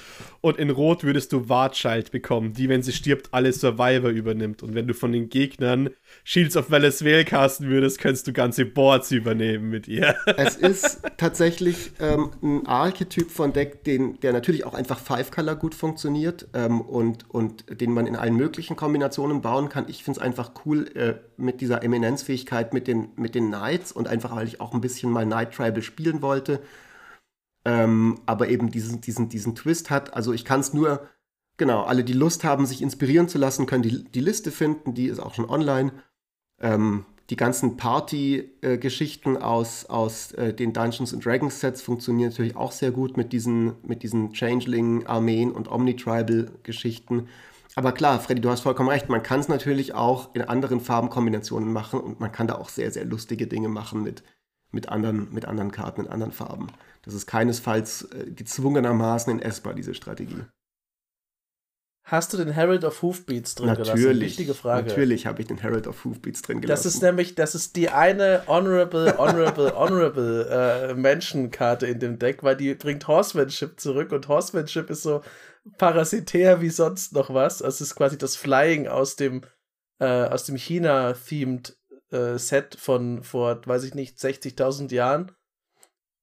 [0.40, 4.62] Und in Rot würdest du Wartchild bekommen, die, wenn sie stirbt, alle Survivor übernimmt.
[4.62, 5.90] Und wenn du von den Gegnern
[6.24, 10.16] Shields of Venezuela casten würdest, könntest du ganze Boards übernehmen mit ihr.
[10.36, 15.74] Es ist tatsächlich ähm, ein Archetyp von Deck, den, der natürlich auch einfach Five-Color gut
[15.74, 19.86] funktioniert ähm, und, und den man in allen möglichen Kombinationen bauen kann.
[19.88, 24.08] Ich finde es einfach cool äh, mit dieser Eminenzfähigkeit mit den, mit den Knights und
[24.12, 26.60] einfach, weil ich auch ein bisschen mal Night Tribal spielen wollte.
[27.64, 30.14] Ähm, aber eben diesen, diesen, diesen Twist hat.
[30.14, 31.08] Also ich kann es nur,
[31.56, 35.06] genau, alle, die Lust haben, sich inspirieren zu lassen, können die, die Liste finden, die
[35.06, 35.92] ist auch schon online.
[36.60, 42.72] Ähm, die ganzen Party-Geschichten aus, aus äh, den Dungeons and Dragons Sets funktionieren natürlich auch
[42.72, 47.28] sehr gut mit diesen, mit diesen Changeling-Armeen und Omnitribal-Geschichten.
[47.74, 49.08] Aber klar, Freddy, du hast vollkommen recht.
[49.08, 52.90] Man kann es natürlich auch in anderen Farbenkombinationen machen und man kann da auch sehr,
[52.90, 54.22] sehr lustige Dinge machen mit,
[54.72, 56.68] mit, anderen, mit anderen Karten in anderen Farben.
[57.02, 60.44] Das ist keinesfalls äh, gezwungenermaßen in essbar, diese Strategie.
[62.04, 64.20] Hast du den Herald of Hoofbeats drin natürlich, gelassen?
[64.20, 64.88] Wichtige Frage.
[64.88, 66.84] Natürlich habe ich den Herald of Hoofbeats drin gelassen.
[66.84, 70.48] Das ist nämlich, das ist die eine Honorable, Honorable, Honorable
[70.90, 75.22] äh, Mention-Karte in dem Deck, weil die bringt Horsemanship zurück und Horsemanship ist so
[75.78, 77.62] parasitär wie sonst noch was.
[77.62, 79.42] Also es ist quasi das Flying aus dem,
[80.00, 81.76] äh, aus dem China-themed
[82.10, 85.32] äh, Set von vor, weiß ich nicht, 60.000 Jahren.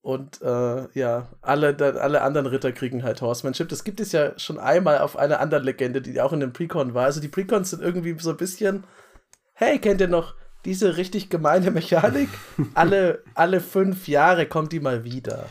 [0.10, 3.70] Und äh, ja, alle, alle anderen Ritter kriegen halt Horsemanship.
[3.70, 6.95] Das gibt es ja schon einmal auf einer anderen Legende, die auch in dem Precon
[6.95, 7.05] war.
[7.05, 8.86] Also die Precons sind irgendwie so ein bisschen,
[9.53, 10.34] hey, kennt ihr noch
[10.66, 12.30] diese richtig gemeine Mechanik?
[12.74, 15.45] alle, alle fünf Jahre kommt die mal wieder.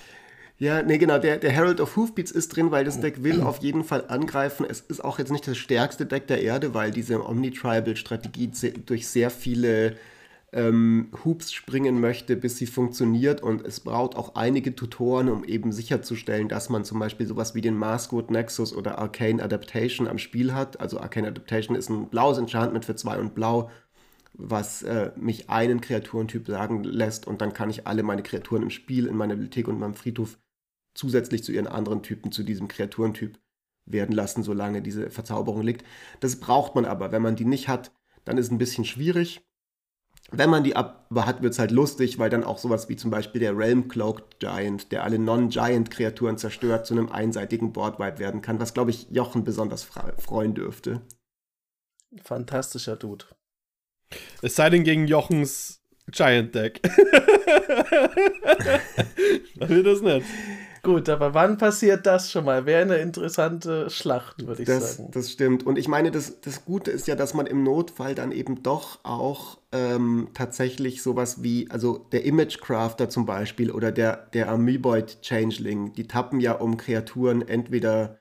[0.59, 1.19] Ja, nee, genau.
[1.19, 4.67] Der, der Herald of Hoofbeats ist drin, weil das Deck will auf jeden Fall angreifen.
[4.69, 8.51] Es ist auch jetzt nicht das stärkste Deck der Erde, weil diese Omnitribal-Strategie
[8.85, 9.95] durch sehr viele
[10.53, 13.43] ähm, Hoops springen möchte, bis sie funktioniert.
[13.43, 17.61] Und es braucht auch einige Tutoren, um eben sicherzustellen, dass man zum Beispiel sowas wie
[17.61, 20.81] den Maskwood Nexus oder Arcane Adaptation am Spiel hat.
[20.81, 23.71] Also Arcane Adaptation ist ein blaues Enchantment für zwei und blau,
[24.33, 27.27] was äh, mich einen Kreaturentyp sagen lässt.
[27.27, 29.95] Und dann kann ich alle meine Kreaturen im Spiel, in meiner Bibliothek und in meinem
[29.95, 30.39] Friedhof
[30.95, 33.39] zusätzlich zu ihren anderen Typen, zu diesem Kreaturentyp
[33.85, 35.85] werden lassen, solange diese Verzauberung liegt.
[36.21, 37.13] Das braucht man aber.
[37.13, 37.93] Wenn man die nicht hat,
[38.25, 39.48] dann ist es ein bisschen schwierig.
[40.31, 43.11] Wenn man die aber hat, wird es halt lustig, weil dann auch sowas wie zum
[43.11, 48.61] Beispiel der Realm Cloaked Giant, der alle Non-Giant-Kreaturen zerstört, zu einem einseitigen Boardwipe werden kann,
[48.61, 49.85] was, glaube ich, Jochen besonders
[50.19, 51.01] freuen dürfte.
[52.23, 53.25] Fantastischer Dude.
[54.43, 56.83] Es sei denn gegen Jochens Giant Deck.
[59.57, 60.27] Dann wird das nicht.
[60.89, 62.65] Gut, aber wann passiert das schon mal?
[62.65, 65.11] Wäre eine interessante Schlacht, würde ich das, sagen.
[65.11, 65.67] Das stimmt.
[65.67, 69.01] Und ich meine, das, das Gute ist ja, dass man im Notfall dann eben doch
[69.03, 75.21] auch ähm, tatsächlich sowas wie, also der Image Crafter zum Beispiel oder der, der Amoeboid
[75.21, 78.19] Changeling, die tappen ja, um Kreaturen entweder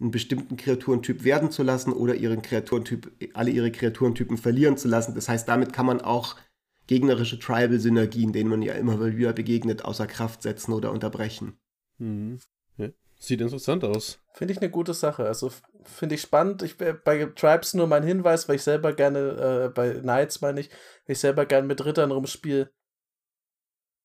[0.00, 5.14] einen bestimmten Kreaturentyp werden zu lassen oder ihren Kreaturentyp, alle ihre Kreaturentypen verlieren zu lassen.
[5.14, 6.34] Das heißt, damit kann man auch
[6.88, 11.56] gegnerische Tribal-Synergien, denen man ja immer wieder begegnet, außer Kraft setzen oder unterbrechen.
[11.98, 12.40] Mhm.
[12.76, 12.88] Ja.
[13.18, 14.20] Sieht interessant aus.
[14.34, 15.24] Finde ich eine gute Sache.
[15.26, 15.52] Also
[15.84, 16.62] finde ich spannend.
[16.62, 20.70] Ich bei Tribes nur mein Hinweis, weil ich selber gerne, äh, bei Knights meine ich,
[21.06, 22.70] ich selber gerne mit Rittern rumspiele.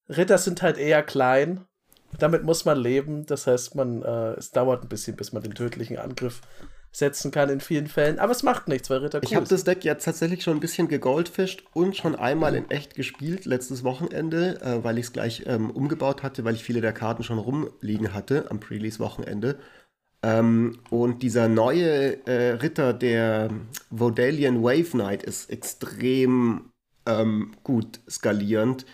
[0.10, 1.66] Ritter sind halt eher klein.
[2.20, 3.26] Damit muss man leben.
[3.26, 6.42] Das heißt, man, äh, es dauert ein bisschen, bis man den tödlichen Angriff
[6.94, 8.20] setzen kann in vielen Fällen.
[8.20, 10.60] Aber es macht nichts, weil Ritter cool Ich habe das Deck jetzt tatsächlich schon ein
[10.60, 15.44] bisschen gegoldfischt und schon einmal in echt gespielt, letztes Wochenende, äh, weil ich es gleich
[15.48, 19.58] ähm, umgebaut hatte, weil ich viele der Karten schon rumliegen hatte am Pre-Release-Wochenende.
[20.22, 23.50] Ähm, und dieser neue äh, Ritter, der
[23.92, 26.70] Vodalian Wave Knight, ist extrem
[27.08, 28.86] ähm, gut skalierend.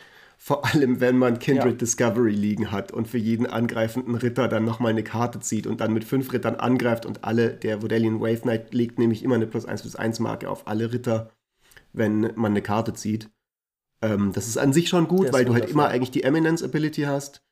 [0.41, 1.77] Vor allem, wenn man Kindred ja.
[1.77, 5.91] Discovery liegen hat und für jeden angreifenden Ritter dann nochmal eine Karte zieht und dann
[5.93, 9.65] mit fünf Rittern angreift und alle, der Vodalian Wave Knight legt nämlich immer eine plus
[9.65, 11.29] 1 plus 1 Marke auf alle Ritter,
[11.91, 13.29] wenn man eine Karte zieht.
[14.01, 17.01] Ähm, das ist an sich schon gut, weil du halt immer eigentlich die Eminence Ability
[17.01, 17.43] hast.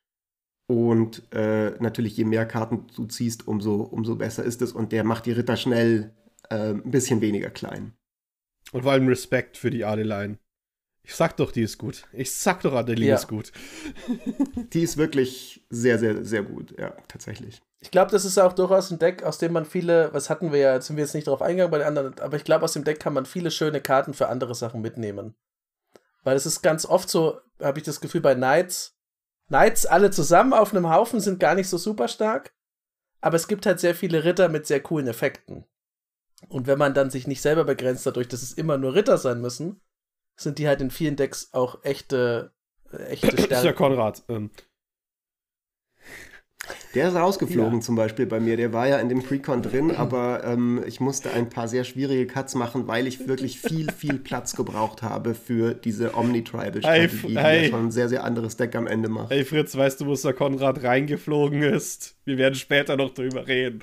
[0.69, 4.71] Und äh, natürlich, je mehr Karten du ziehst, umso, umso besser ist es.
[4.71, 6.13] Und der macht die Ritter schnell
[6.49, 7.93] äh, ein bisschen weniger klein.
[8.71, 10.39] Und vor allem Respekt für die Adeline.
[11.07, 12.03] Ich sag doch, die ist gut.
[12.11, 13.15] Ich sag doch, Adeline ja.
[13.15, 13.53] ist gut.
[14.73, 17.61] die ist wirklich sehr, sehr, sehr gut, ja, tatsächlich.
[17.79, 20.59] Ich glaube, das ist auch durchaus ein Deck, aus dem man viele, was hatten wir
[20.59, 22.73] ja, jetzt sind wir jetzt nicht drauf eingegangen bei den anderen, aber ich glaube, aus
[22.73, 25.33] dem Deck kann man viele schöne Karten für andere Sachen mitnehmen.
[26.25, 28.97] Weil es ist ganz oft so, habe ich das Gefühl, bei Knights,
[29.47, 32.53] Knights alle zusammen auf einem Haufen sind gar nicht so super stark.
[33.21, 35.65] Aber es gibt halt sehr viele Ritter mit sehr coolen Effekten.
[36.49, 39.39] Und wenn man dann sich nicht selber begrenzt dadurch, dass es immer nur Ritter sein
[39.39, 39.79] müssen,
[40.37, 42.53] sind die halt in vielen Decks auch echte,
[42.91, 43.47] äh, echte Stärken.
[43.49, 44.23] Das ist ja Konrad.
[44.29, 44.51] Ähm,
[46.95, 47.81] Der ist rausgeflogen Ja.
[47.81, 48.57] zum Beispiel bei mir.
[48.57, 52.25] Der war ja in dem Precon drin, aber ähm, ich musste ein paar sehr schwierige
[52.27, 57.63] Cuts machen, weil ich wirklich viel, viel Platz gebraucht habe für diese Omni-Tribal-Strategie, die Hey.
[57.65, 59.31] ja schon ein sehr, sehr anderes Deck am Ende macht.
[59.31, 62.15] Ey Fritz, weißt du, wo Sir Konrad reingeflogen ist?
[62.25, 63.81] Wir werden später noch drüber reden.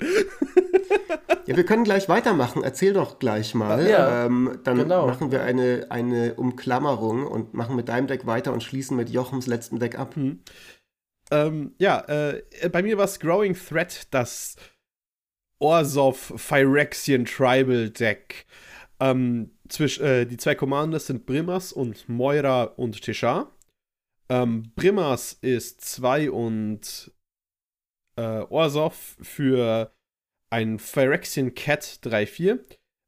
[1.47, 2.63] Ja, wir können gleich weitermachen.
[2.63, 3.87] Erzähl doch gleich mal.
[3.87, 5.05] Ja, ähm, dann genau.
[5.05, 9.45] machen wir eine, eine Umklammerung und machen mit deinem Deck weiter und schließen mit Jochems
[9.45, 10.15] letzten Deck ab.
[11.31, 14.55] Ähm, ja, äh, bei mir war es Growing Threat, das
[15.59, 18.45] Orzov Phyrexian Tribal Deck.
[18.99, 23.51] Ähm, zwisch, äh, die zwei Commanders sind Brimas und Moira und Tishar.
[24.29, 27.11] Ähm, Brimas ist 2 und
[28.17, 29.93] äh, Orzov für
[30.49, 32.59] ein Phyrexian Cat 3-4.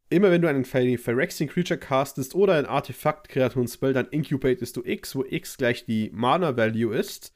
[0.09, 5.15] Immer wenn du einen Phy- Phyrexian Creature castest oder ein Artefakt-Kreaturen-Spell, dann incubatest du X,
[5.15, 7.33] wo X gleich die Mana-Value ist.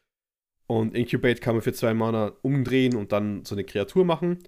[0.71, 4.39] Und Incubate kann man für zwei Mana umdrehen und dann so eine Kreatur machen.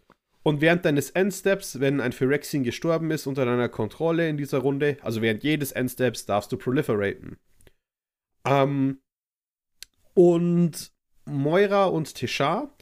[0.42, 4.96] Und während deines Endsteps, wenn ein Phyrexian gestorben ist unter deiner Kontrolle in dieser Runde,
[5.02, 7.36] also während jedes Endsteps, darfst du proliferaten.
[8.46, 9.02] Ähm,
[10.14, 10.94] und
[11.26, 12.74] Moira und Tishar,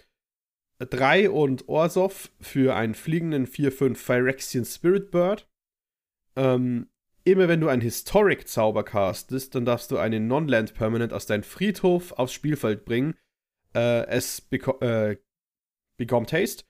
[0.77, 5.49] 3 und Orzov für einen fliegenden 4-5 Phyrexian Spirit Bird.
[6.35, 6.89] Ähm,
[7.23, 12.11] immer wenn du einen Historic-Zauber castest, dann darfst du einen Non-Land Permanent aus deinem Friedhof
[12.11, 13.15] aufs Spielfeld bringen.
[13.73, 15.17] Äh, es beko äh,
[15.97, 16.63] bekommt Haste.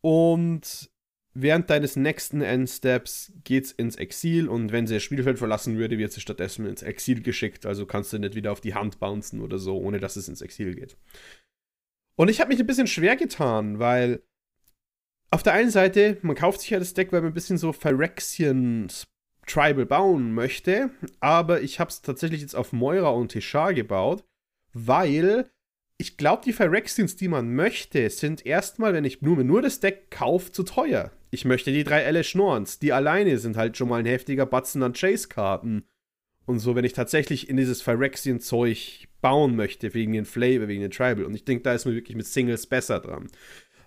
[0.00, 0.90] Und
[1.34, 6.12] während deines nächsten Endsteps geht's ins Exil und wenn sie das Spielfeld verlassen würde, wird
[6.12, 7.64] sie stattdessen ins Exil geschickt.
[7.64, 10.42] Also kannst du nicht wieder auf die Hand bouncen oder so, ohne dass es ins
[10.42, 10.96] Exil geht.
[12.16, 14.22] Und ich habe mich ein bisschen schwer getan, weil
[15.30, 17.72] auf der einen Seite, man kauft sich ja das Deck, weil man ein bisschen so
[17.72, 18.88] Phyrexian
[19.46, 20.90] Tribal bauen möchte,
[21.20, 24.24] aber ich habe es tatsächlich jetzt auf Moira und Tishar gebaut,
[24.72, 25.50] weil
[26.02, 30.10] ich glaube, die Phyrexians, die man möchte, sind erstmal, wenn ich mir nur das Deck
[30.10, 31.12] kaufe, zu teuer.
[31.30, 32.80] Ich möchte die drei Alice Schnorns.
[32.80, 35.84] Die alleine sind halt schon mal ein heftiger Batzen an Chase-Karten.
[36.44, 40.90] Und so, wenn ich tatsächlich in dieses Phyrexian-Zeug bauen möchte, wegen den Flavor, wegen den
[40.90, 41.24] Tribal.
[41.24, 43.28] Und ich denke, da ist man wirklich mit Singles besser dran.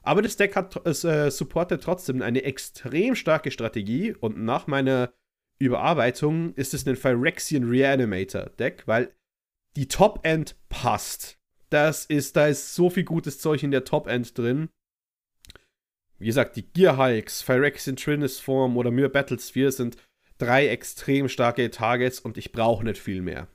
[0.02, 4.16] Aber das Deck hat, es äh, supportet trotzdem eine extrem starke Strategie.
[4.18, 5.12] Und nach meiner
[5.60, 9.14] Überarbeitung ist es ein Phyrexian Reanimator Deck, weil
[9.76, 11.40] die Top-End passt.
[11.76, 14.70] Das ist, da ist so viel gutes Zeug in der Top-End drin.
[16.20, 19.98] Wie gesagt, die Gear Hulks, Phyrexian Trinisform oder Myr Battlesphere sind
[20.38, 23.50] drei extrem starke Targets und ich brauche nicht viel mehr.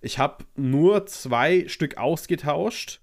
[0.00, 3.02] Ich habe nur zwei Stück ausgetauscht,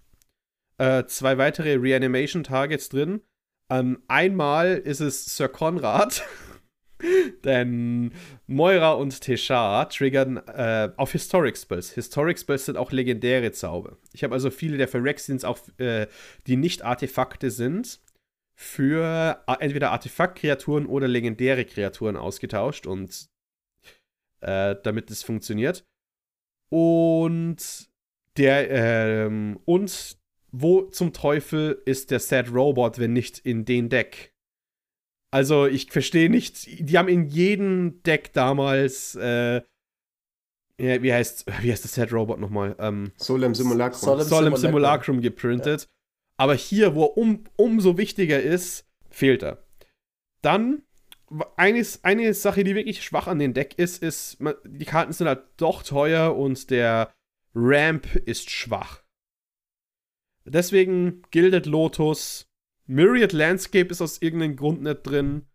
[0.80, 3.22] äh, zwei weitere Reanimation Targets drin.
[3.70, 6.24] Ähm, einmal ist es Sir Conrad,
[7.44, 8.12] denn
[8.48, 11.92] Moira und Teshar triggern äh, auf Historic Spells.
[11.92, 13.98] Historic Spells sind auch legendäre Zauber.
[14.14, 16.08] Ich habe also viele der Phyrexians, auch äh,
[16.48, 18.00] die nicht Artefakte sind,
[18.56, 23.28] für äh, entweder Artefakt-Kreaturen oder legendäre Kreaturen ausgetauscht und
[24.42, 25.86] äh, damit es funktioniert.
[26.70, 27.90] Und
[28.38, 30.18] der, ähm, und
[30.52, 34.33] wo zum Teufel ist der Sad Robot, wenn nicht in den Deck?
[35.34, 39.64] Also, ich verstehe nicht, die haben in jedem Deck damals, äh,
[40.80, 42.76] ja, wie heißt, wie heißt der Sad Robot nochmal?
[42.78, 44.00] Ähm, Solem Simulacrum.
[44.00, 45.22] Solemn Solemn Simulacrum.
[45.22, 45.88] Geprintet.
[46.38, 49.64] Aber hier, wo er um, umso wichtiger ist, fehlt er.
[50.44, 50.84] Dann,
[51.58, 55.28] eines, eine Sache, die wirklich schwach an dem Deck ist, ist, man, die Karten sind
[55.28, 57.12] halt doch teuer und der
[57.56, 59.02] Ramp ist schwach.
[60.46, 62.53] Deswegen Gilded Lotus,
[62.86, 65.46] Myriad Landscape ist aus irgendeinem Grund nicht drin.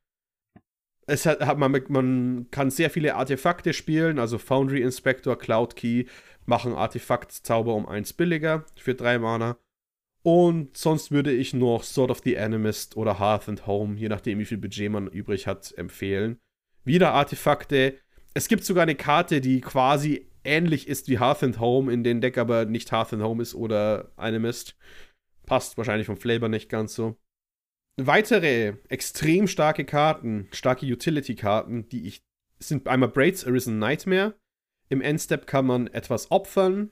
[1.06, 6.04] Es hat, hat man, man kann sehr viele Artefakte spielen, also Foundry Inspector, Cloud Key
[6.44, 9.58] machen Artefaktzauber um eins billiger für drei Mana.
[10.22, 14.38] Und sonst würde ich noch Sword of the Animist oder Hearth and Home, je nachdem
[14.38, 16.38] wie viel Budget man übrig hat, empfehlen.
[16.84, 17.98] Wieder Artefakte.
[18.34, 22.20] Es gibt sogar eine Karte, die quasi ähnlich ist wie Hearth and Home, in den
[22.20, 24.76] Deck aber nicht Hearth and Home ist oder Animist.
[25.48, 27.16] Passt wahrscheinlich vom Flavor nicht ganz so.
[27.96, 32.22] Weitere extrem starke Karten, starke Utility-Karten, die ich,
[32.58, 34.34] sind einmal Braids Arisen Nightmare.
[34.90, 36.90] Im Endstep kann man etwas opfern,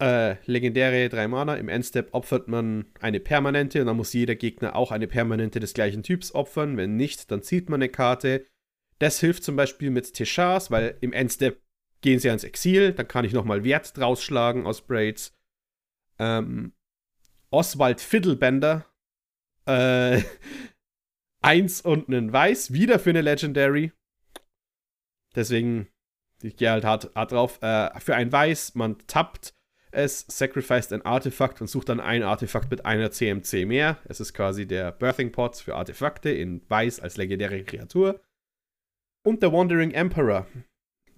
[0.00, 1.54] äh, legendäre 3 Mana.
[1.56, 5.72] Im Endstep opfert man eine permanente und dann muss jeder Gegner auch eine permanente des
[5.72, 6.76] gleichen Typs opfern.
[6.76, 8.46] Wenn nicht, dann zieht man eine Karte.
[8.98, 11.62] Das hilft zum Beispiel mit Teshars, weil im Endstep
[12.02, 15.34] gehen sie ans Exil, dann kann ich nochmal Wert draus schlagen aus Braids.
[16.18, 16.74] Ähm,
[17.52, 18.86] Oswald Fiddlebender,
[19.66, 20.22] äh,
[21.42, 23.92] eins und einen Weiß, wieder für eine Legendary.
[25.34, 25.88] Deswegen,
[26.42, 27.62] ich gehe halt hart, hart drauf.
[27.62, 29.54] Äh, für ein Weiß, man tappt
[29.92, 33.98] es, sacrificed ein Artefakt und sucht dann ein Artefakt mit einer CMC mehr.
[34.04, 38.20] Es ist quasi der Birthing Pot für Artefakte in Weiß als legendäre Kreatur.
[39.24, 40.46] Und der Wandering Emperor.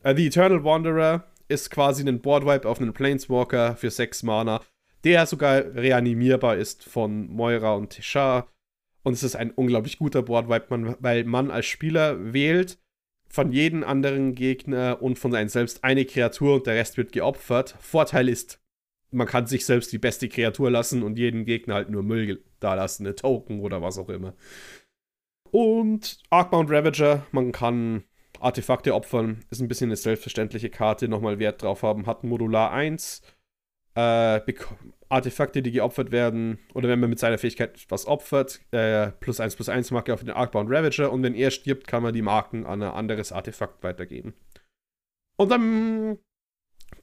[0.04, 4.60] Uh, The Eternal Wanderer ist quasi ein Boardwipe auf einen Planeswalker für 6 Mana,
[5.04, 8.48] der sogar reanimierbar ist von Moira und Tishar.
[9.02, 12.78] Und es ist ein unglaublich guter Boardwipe, weil man als Spieler wählt
[13.28, 17.76] von jedem anderen Gegner und von einem selbst eine Kreatur und der Rest wird geopfert.
[17.80, 18.62] Vorteil ist,
[19.10, 22.74] man kann sich selbst die beste Kreatur lassen und jeden Gegner halt nur Müll da
[22.74, 24.34] lassen, eine Token oder was auch immer.
[25.50, 28.04] Und Arcbound Ravager, man kann
[28.40, 33.22] Artefakte opfern, ist ein bisschen eine selbstverständliche Karte, nochmal Wert drauf haben, hat Modular 1.
[33.94, 34.40] Äh,
[35.08, 39.54] Artefakte, die geopfert werden, oder wenn man mit seiner Fähigkeit was opfert, äh, plus 1
[39.54, 42.66] plus 1 Marke auf den Arcbound Ravager und wenn er stirbt, kann man die Marken
[42.66, 44.34] an ein anderes Artefakt weitergeben.
[45.36, 46.18] Und dann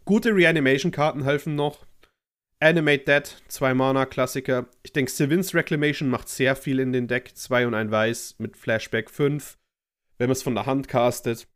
[0.04, 1.86] gute Reanimation-Karten helfen noch.
[2.60, 4.68] Animate Dead, 2 Mana, Klassiker.
[4.84, 7.36] Ich denke, Sevin's Reclamation macht sehr viel in den Deck.
[7.36, 9.58] 2 und ein Weiß mit Flashback 5
[10.22, 11.48] wenn man es von der Hand castet,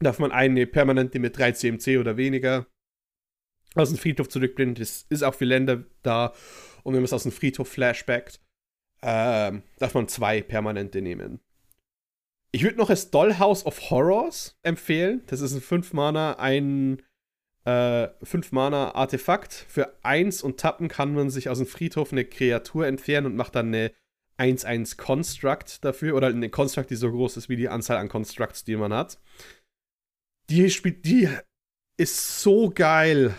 [0.00, 2.66] darf man eine permanente mit 3 CMC oder weniger
[3.82, 4.74] aus dem Friedhof zurückbringen.
[4.74, 6.32] Das ist auch für Länder da.
[6.82, 8.40] Und wenn man es aus dem Friedhof flashbackt,
[9.02, 11.40] äh, darf man zwei permanente nehmen.
[12.52, 15.22] Ich würde noch das Dollhouse of Horrors empfehlen.
[15.26, 17.02] Das ist ein 5 Mana, ein
[17.64, 19.52] äh, 5 Mana Artefakt.
[19.52, 23.56] Für 1 und Tappen kann man sich aus dem Friedhof eine Kreatur entfernen und macht
[23.56, 23.92] dann eine
[24.38, 28.64] 1-1 Construct dafür oder eine Construct, die so groß ist wie die Anzahl an Constructs,
[28.64, 29.18] die man hat.
[30.50, 31.28] Die spielt, die
[31.96, 33.34] ist so geil.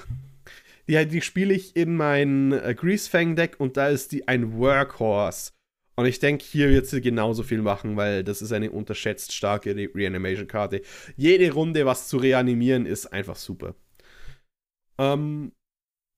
[0.87, 5.51] Die, die spiele ich in mein äh, Greasefang-Deck und da ist die ein Workhorse.
[5.95, 9.75] Und ich denke, hier wird sie genauso viel machen, weil das ist eine unterschätzt starke
[9.75, 10.81] Re Reanimation-Karte.
[11.15, 13.73] Jede Runde was zu reanimieren ist einfach super.
[14.99, 15.53] Ähm,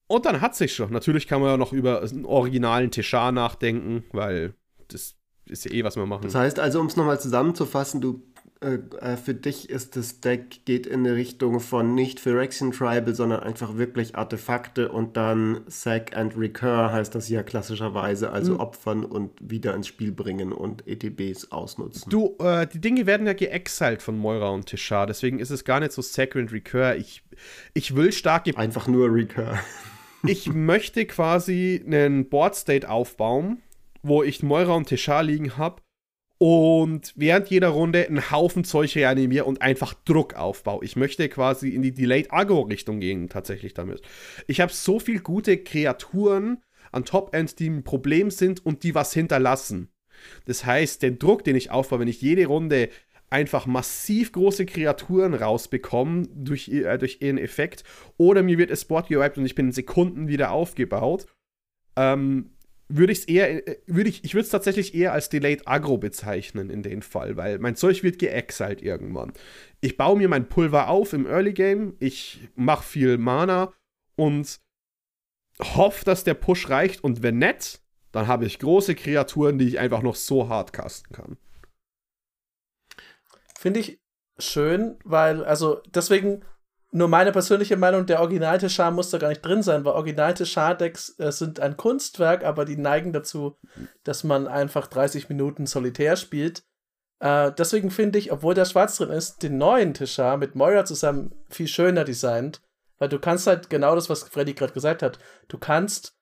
[0.06, 0.92] und dann hat sich schon.
[0.92, 4.54] Natürlich kann man ja noch über einen originalen Teshar nachdenken, weil
[4.88, 5.16] das
[5.46, 6.24] ist ja eh, was wir machen.
[6.24, 8.29] Das heißt also, um es nochmal zusammenzufassen, du
[8.62, 13.14] äh, äh, für dich ist das Deck geht in eine Richtung von nicht Phyrexian Tribal,
[13.14, 18.60] sondern einfach wirklich Artefakte und dann Sack and Recur heißt das ja klassischerweise, also mhm.
[18.60, 22.10] opfern und wieder ins Spiel bringen und ETBs ausnutzen.
[22.10, 25.80] Du, äh, die Dinge werden ja geexiled von Moira und Tishar, deswegen ist es gar
[25.80, 26.96] nicht so Sack and Recur.
[26.96, 27.22] Ich,
[27.72, 28.54] ich will starke.
[28.58, 29.58] Einfach nur Recur.
[30.26, 33.62] ich möchte quasi einen Board State aufbauen
[34.02, 35.82] wo ich Moira und Teshar liegen habe
[36.42, 40.82] und während jeder Runde einen Haufen Zeug reanimiere und einfach Druck aufbaue.
[40.82, 44.00] Ich möchte quasi in die Delayed Agro-Richtung gehen, tatsächlich damit.
[44.46, 46.62] Ich habe so viele gute Kreaturen
[46.92, 49.90] an Top-End, die ein Problem sind und die was hinterlassen.
[50.46, 52.88] Das heißt, den Druck, den ich aufbaue, wenn ich jede Runde
[53.28, 57.84] einfach massiv große Kreaturen rausbekomme durch, äh, durch ihren Effekt,
[58.16, 61.26] oder mir wird es Board gewiped und ich bin in Sekunden wieder aufgebaut,
[61.96, 62.52] ähm,
[62.90, 65.98] würde ich es eher, äh, würde ich, ich würde es tatsächlich eher als Delayed Agro
[65.98, 69.32] bezeichnen in dem Fall, weil mein Zeug wird geexiled irgendwann.
[69.80, 73.72] Ich baue mir mein Pulver auf im Early Game, ich mache viel Mana
[74.16, 74.60] und
[75.60, 77.80] hoffe, dass der Push reicht und wenn nett,
[78.12, 81.36] dann habe ich große Kreaturen, die ich einfach noch so hart casten kann.
[83.58, 84.00] Finde ich
[84.38, 86.44] schön, weil, also deswegen
[86.92, 91.30] nur meine persönliche Meinung, der Original-Teshar muss da gar nicht drin sein, weil Original-Teshar-Decks äh,
[91.30, 93.56] sind ein Kunstwerk, aber die neigen dazu,
[94.02, 96.64] dass man einfach 30 Minuten solitär spielt.
[97.20, 101.32] Äh, deswegen finde ich, obwohl der schwarz drin ist, den neuen Teshar mit Moira zusammen
[101.48, 102.60] viel schöner designt,
[102.98, 106.16] weil du kannst halt genau das, was Freddy gerade gesagt hat, du kannst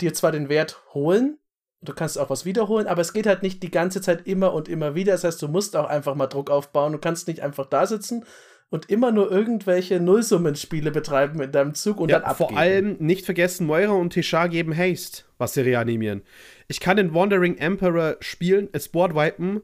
[0.00, 1.38] dir zwar den Wert holen,
[1.80, 4.68] du kannst auch was wiederholen, aber es geht halt nicht die ganze Zeit immer und
[4.68, 5.12] immer wieder.
[5.12, 6.92] Das heißt, du musst auch einfach mal Druck aufbauen.
[6.92, 8.24] Du kannst nicht einfach da sitzen
[8.70, 12.50] und immer nur irgendwelche Nullsummenspiele betreiben in deinem Zug und ja, dann abgeben.
[12.50, 16.22] Vor allem nicht vergessen, Moira und Tishar geben Haste, was sie reanimieren.
[16.68, 19.62] Ich kann den Wandering Emperor spielen, es Board wipen,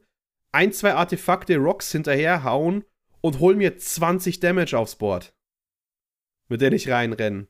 [0.52, 2.84] ein, zwei Artefakte Rocks hinterherhauen
[3.20, 5.34] und hol mir 20 Damage aufs Board.
[6.48, 7.46] Mit denen ich reinrenne.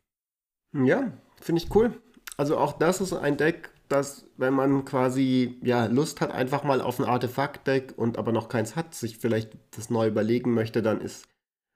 [0.73, 1.93] Ja, finde ich cool.
[2.37, 6.81] Also auch das ist ein Deck, das, wenn man quasi ja, Lust hat, einfach mal
[6.81, 11.01] auf ein Artefakt-Deck und aber noch keins hat, sich vielleicht das neu überlegen möchte, dann
[11.01, 11.29] ist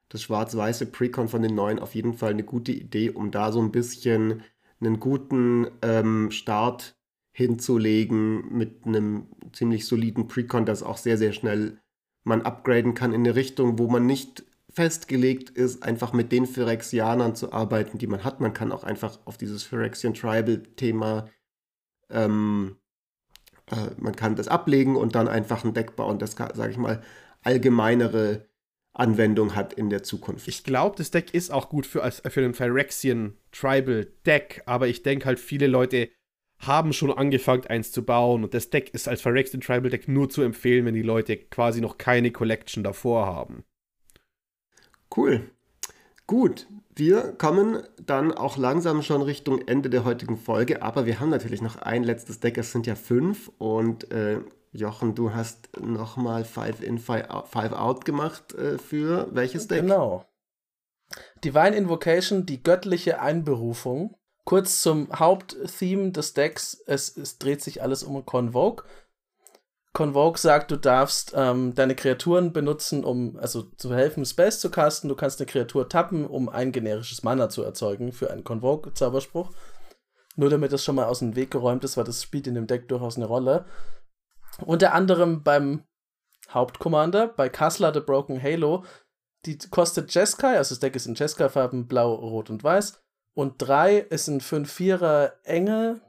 [0.09, 3.61] das schwarz-weiße Precon von den neuen auf jeden Fall eine gute Idee, um da so
[3.61, 4.43] ein bisschen
[4.79, 6.95] einen guten ähm, Start
[7.31, 11.79] hinzulegen mit einem ziemlich soliden Precon, das auch sehr, sehr schnell
[12.23, 17.35] man upgraden kann in eine Richtung, wo man nicht festgelegt ist, einfach mit den Phyrexianern
[17.35, 18.41] zu arbeiten, die man hat.
[18.41, 21.29] Man kann auch einfach auf dieses Phyrexian Tribal-Thema,
[22.09, 22.77] ähm,
[23.71, 27.01] äh, man kann das ablegen und dann einfach ein Deck bauen, das, sage ich mal,
[27.41, 28.45] allgemeinere
[28.99, 30.47] Anwendung hat in der Zukunft.
[30.47, 34.87] Ich glaube, das Deck ist auch gut für, als, für den Phyrexian Tribal Deck, aber
[34.87, 36.09] ich denke halt, viele Leute
[36.59, 40.29] haben schon angefangen, eins zu bauen und das Deck ist als Phyrexian Tribal Deck nur
[40.29, 43.63] zu empfehlen, wenn die Leute quasi noch keine Collection davor haben.
[45.15, 45.51] Cool.
[46.25, 51.29] Gut, wir kommen dann auch langsam schon Richtung Ende der heutigen Folge, aber wir haben
[51.29, 54.39] natürlich noch ein letztes Deck, es sind ja fünf und äh,
[54.77, 59.81] Jochen, du hast nochmal Five in, Five out gemacht äh, für welches Deck?
[59.81, 60.25] Genau.
[61.43, 64.15] Divine Invocation, die göttliche Einberufung.
[64.43, 66.79] Kurz zum Haupttheme des Decks.
[66.85, 68.85] Es, es dreht sich alles um Convoke.
[69.93, 75.09] Convoke sagt, du darfst ähm, deine Kreaturen benutzen, um also zu helfen, Spells zu casten.
[75.09, 79.49] Du kannst eine Kreatur tappen, um ein generisches Mana zu erzeugen für einen Convoke-Zauberspruch.
[80.35, 82.67] Nur damit das schon mal aus dem Weg geräumt ist, weil das spielt in dem
[82.67, 83.65] Deck durchaus eine Rolle.
[84.65, 85.83] Unter anderem beim
[86.49, 88.83] Hauptcommander, bei Kassler the Broken Halo.
[89.45, 93.01] Die kostet Jeskai, also das Deck ist in Jeskai-Farben blau, rot und weiß.
[93.33, 96.01] Und drei ist ein 5-4er Engel,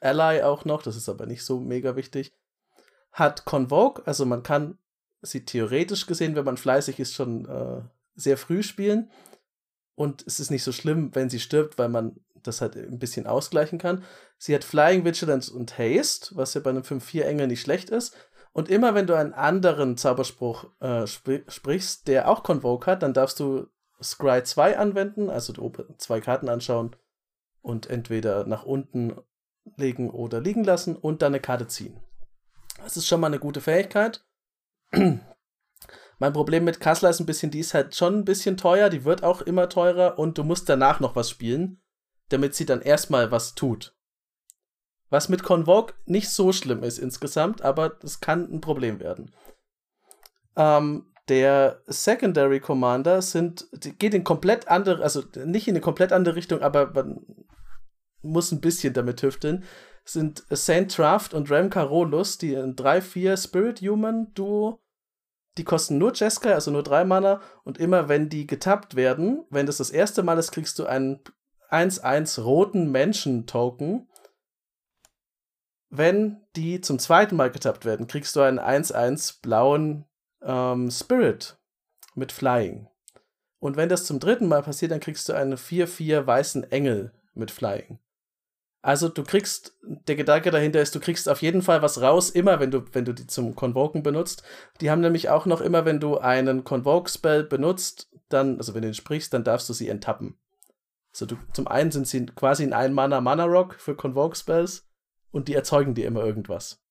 [0.00, 2.32] Ally auch noch, das ist aber nicht so mega wichtig.
[3.12, 4.78] Hat Convoke, also man kann
[5.20, 7.82] sie theoretisch gesehen, wenn man fleißig ist, schon äh,
[8.16, 9.10] sehr früh spielen.
[9.94, 13.26] Und es ist nicht so schlimm, wenn sie stirbt, weil man das halt ein bisschen
[13.26, 14.04] ausgleichen kann.
[14.38, 18.14] Sie hat Flying Vigilance und Haste, was ja bei einem 5-4 Engel nicht schlecht ist.
[18.52, 23.14] Und immer wenn du einen anderen Zauberspruch äh, sp sprichst, der auch Convoke hat, dann
[23.14, 23.66] darfst du
[24.02, 25.52] Scry 2 anwenden, also
[25.98, 26.96] zwei Karten anschauen
[27.62, 29.16] und entweder nach unten
[29.76, 32.00] legen oder liegen lassen und dann eine Karte ziehen.
[32.82, 34.24] Das ist schon mal eine gute Fähigkeit.
[34.90, 39.04] mein Problem mit Kassler ist ein bisschen, die ist halt schon ein bisschen teuer, die
[39.04, 41.81] wird auch immer teurer und du musst danach noch was spielen
[42.32, 43.94] damit sie dann erstmal was tut.
[45.10, 49.30] Was mit Convoke nicht so schlimm ist insgesamt, aber das kann ein Problem werden.
[50.56, 53.68] Ähm, der Secondary Commander sind,
[53.98, 57.24] geht in komplett andere, also nicht in eine komplett andere Richtung, aber man
[58.22, 59.64] muss ein bisschen damit tüfteln.
[60.04, 64.80] Sind Saint Traft und Rem Carolus, die ein 3-4 Spirit Human Duo,
[65.58, 69.66] die kosten nur Jeskai, also nur 3 Mana, und immer wenn die getappt werden, wenn
[69.66, 71.20] das das erste Mal ist, kriegst du einen
[71.72, 74.08] 1-1 roten Menschen-Token.
[75.88, 80.04] Wenn die zum zweiten Mal getappt werden, kriegst du einen 1-1 blauen
[80.42, 81.58] ähm, Spirit
[82.14, 82.88] mit Flying.
[83.58, 87.50] Und wenn das zum dritten Mal passiert, dann kriegst du einen 4-4 weißen Engel mit
[87.50, 87.98] Flying.
[88.82, 92.58] Also du kriegst, der Gedanke dahinter ist, du kriegst auf jeden Fall was raus, immer
[92.58, 94.42] wenn du, wenn du die zum Convoken benutzt.
[94.80, 98.88] Die haben nämlich auch noch immer, wenn du einen Convoke-Spell benutzt, dann, also wenn du
[98.88, 100.36] ihn sprichst, dann darfst du sie enttappen.
[101.12, 104.88] So, du, zum einen sind sie quasi in ein Mana Mana Rock für Convoke Spells
[105.30, 106.82] und die erzeugen dir immer irgendwas.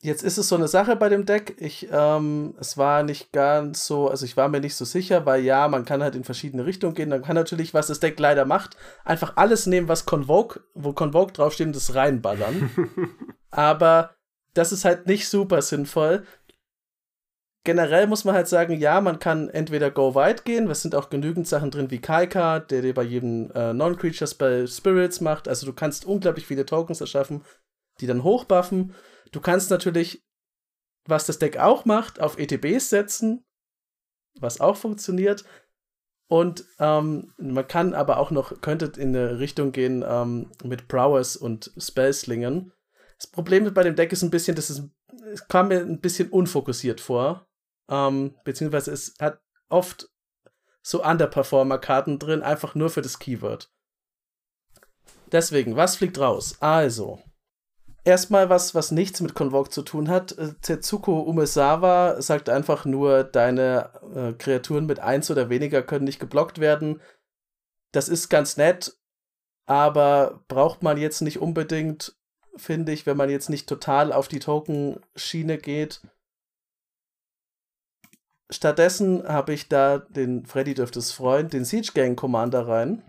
[0.00, 1.56] Jetzt ist es so eine Sache bei dem Deck.
[1.58, 5.42] Ich, ähm, es war nicht ganz so, also ich war mir nicht so sicher, weil
[5.42, 7.08] ja, man kann halt in verschiedene Richtungen gehen.
[7.08, 11.32] Man kann natürlich, was das Deck leider macht, einfach alles nehmen, was Convoke, wo Convoke
[11.32, 12.70] draufsteht, und das reinballern.
[13.50, 14.14] Aber
[14.52, 16.24] das ist halt nicht super sinnvoll,
[17.64, 21.10] generell muss man halt sagen, ja, man kann entweder go wide gehen, es sind auch
[21.10, 25.48] genügend Sachen drin wie Kaika, der dir bei jedem äh, Non-Creature-Spell Spirits macht.
[25.48, 27.42] Also du kannst unglaublich viele Tokens erschaffen,
[28.00, 28.94] die dann hochbuffen.
[29.32, 30.22] Du kannst natürlich,
[31.06, 33.44] was das Deck auch macht, auf ETBs setzen,
[34.38, 35.44] was auch funktioniert.
[36.28, 41.36] Und ähm, man kann aber auch noch, könnte in eine Richtung gehen ähm, mit Prowess
[41.36, 42.72] und Spellslingen.
[43.18, 44.82] Das Problem bei dem Deck ist ein bisschen, dass es,
[45.32, 47.46] es kam mir ein bisschen unfokussiert vor.
[47.88, 50.08] Ähm, beziehungsweise es hat oft
[50.82, 53.70] so Underperformer-Karten drin, einfach nur für das Keyword.
[55.32, 56.56] Deswegen, was fliegt raus?
[56.60, 57.22] Also,
[58.04, 60.36] erstmal was, was nichts mit Convoke zu tun hat.
[60.38, 66.20] Äh, Tetsuko Umesawa sagt einfach nur, deine äh, Kreaturen mit 1 oder weniger können nicht
[66.20, 67.00] geblockt werden.
[67.92, 68.96] Das ist ganz nett,
[69.66, 72.16] aber braucht man jetzt nicht unbedingt,
[72.56, 76.02] finde ich, wenn man jetzt nicht total auf die Token-Schiene geht.
[78.50, 83.02] Stattdessen habe ich da den Freddy dürfte es freuen, den Siege Gang Commander rein.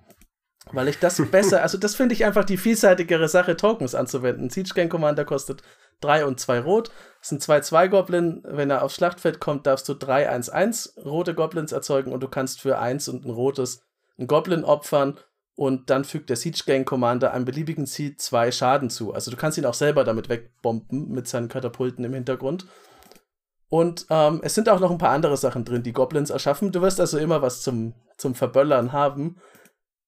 [0.71, 4.49] Weil ich das besser, also das finde ich einfach die vielseitigere Sache, Tokens anzuwenden.
[4.49, 5.61] Siege Gang Commander kostet
[6.01, 6.91] 3 und 2 rot.
[7.19, 8.43] Das sind 2-2 Goblin.
[8.45, 12.79] Wenn er aufs Schlachtfeld kommt, darfst du 3-1-1 rote Goblins erzeugen und du kannst für
[12.79, 13.83] 1 und ein rotes
[14.17, 15.19] ein Goblin opfern
[15.55, 19.13] und dann fügt der Siege Gang Commander einem beliebigen Ziel 2 Schaden zu.
[19.13, 22.65] Also du kannst ihn auch selber damit wegbomben mit seinen Katapulten im Hintergrund.
[23.69, 26.71] Und ähm, es sind auch noch ein paar andere Sachen drin, die Goblins erschaffen.
[26.71, 29.37] Du wirst also immer was zum, zum Verböllern haben.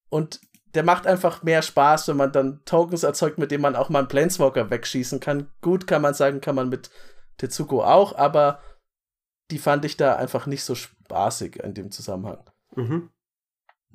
[0.10, 0.39] Und
[0.74, 3.99] der macht einfach mehr Spaß, wenn man dann Tokens erzeugt, mit denen man auch mal
[3.99, 5.49] einen Planeswalker wegschießen kann.
[5.62, 6.91] Gut, kann man sagen, kann man mit
[7.38, 8.62] Tetsuko auch, aber
[9.49, 12.43] die fand ich da einfach nicht so spaßig in dem Zusammenhang.
[12.76, 13.10] Mhm.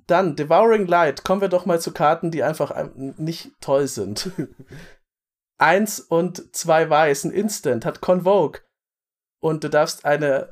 [0.07, 1.25] Dann Devouring Light.
[1.25, 4.31] Kommen wir doch mal zu Karten, die einfach nicht toll sind.
[5.59, 8.63] Eins und zwei Weiß, ein Instant, hat Convoke
[9.43, 10.51] und du darfst eine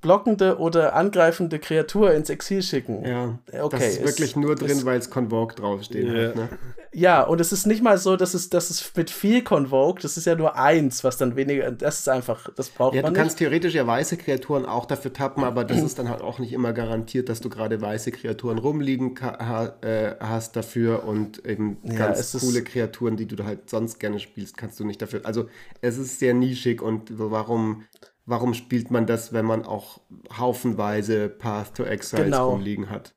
[0.00, 3.04] blockende oder angreifende Kreatur ins Exil schicken.
[3.04, 6.06] Ja, okay, das ist wirklich nur drin, weil es Convoke draufsteht.
[6.06, 6.28] Yeah.
[6.28, 6.48] Hat, ne?
[6.90, 10.16] Ja, und es ist nicht mal so, dass es, dass es mit viel Convoke, das
[10.16, 13.18] ist ja nur eins, was dann weniger, das ist einfach, das braucht ja, man nicht.
[13.18, 16.38] Du kannst theoretisch ja weiße Kreaturen auch dafür tappen, aber das ist dann halt auch
[16.38, 21.76] nicht immer garantiert, dass du gerade weiße Kreaturen rumliegen ha äh, hast dafür und eben
[21.82, 25.20] ja, ganz coole Kreaturen, die du halt sonst gerne spielst, kannst du nicht dafür.
[25.24, 25.46] Also
[25.82, 27.84] es ist sehr nischig und warum
[28.26, 30.00] warum spielt man das, wenn man auch
[30.36, 32.50] haufenweise Path to Exile genau.
[32.50, 33.14] rumliegen hat?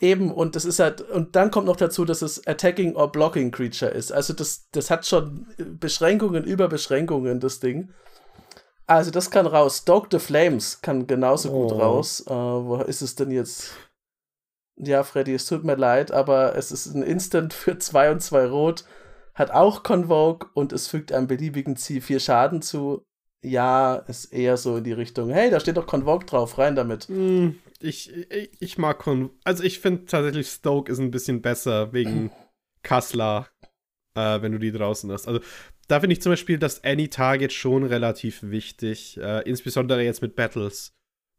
[0.00, 3.50] Eben, und das ist halt, und dann kommt noch dazu, dass es Attacking or Blocking
[3.50, 4.12] Creature ist.
[4.12, 7.90] Also das, das hat schon Beschränkungen über Beschränkungen, das Ding.
[8.86, 9.84] Also das kann raus.
[9.84, 11.68] Dog the Flames kann genauso oh.
[11.68, 12.22] gut raus.
[12.26, 13.74] Äh, wo ist es denn jetzt?
[14.76, 18.46] Ja, Freddy, es tut mir leid, aber es ist ein Instant für 2 und 2
[18.46, 18.84] Rot.
[19.34, 23.06] Hat auch Convoke und es fügt einem beliebigen Ziel 4 Schaden zu
[23.42, 27.04] ja, ist eher so in die Richtung, hey, da steht doch Convoke drauf, rein damit.
[27.08, 29.34] Hm, ich, ich, ich mag Convoke.
[29.44, 32.30] Also ich finde tatsächlich Stoke ist ein bisschen besser wegen
[32.82, 33.48] Kassler,
[34.14, 35.28] äh, wenn du die draußen hast.
[35.28, 35.40] Also
[35.88, 40.34] da finde ich zum Beispiel das Any Target schon relativ wichtig, äh, insbesondere jetzt mit
[40.34, 40.95] Battles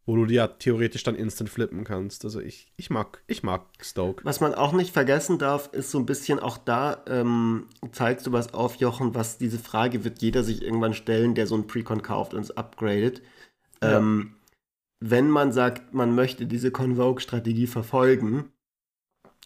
[0.07, 2.23] wo du ja theoretisch dann instant flippen kannst.
[2.23, 4.23] Also ich, ich mag, ich mag Stoke.
[4.23, 8.31] Was man auch nicht vergessen darf, ist so ein bisschen auch da ähm, zeigst du
[8.31, 12.01] was auf, Jochen, was diese Frage wird jeder sich irgendwann stellen, der so ein Precon
[12.01, 13.21] kauft und es upgradet.
[13.83, 13.97] Ja.
[13.97, 14.35] Ähm,
[15.01, 18.45] wenn man sagt, man möchte diese Convoke-Strategie verfolgen,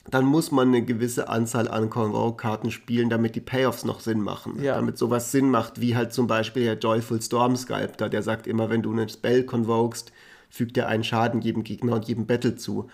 [0.09, 4.61] dann muss man eine gewisse Anzahl an Convoke-Karten spielen, damit die Payoffs noch Sinn machen.
[4.61, 4.75] Ja.
[4.75, 8.69] Damit sowas Sinn macht, wie halt zum Beispiel der Joyful Storm Sculptor, der sagt immer,
[8.69, 10.11] wenn du einen Spell convokest,
[10.51, 12.89] fügt er einen Schaden jedem Gegner und jedem Battle zu.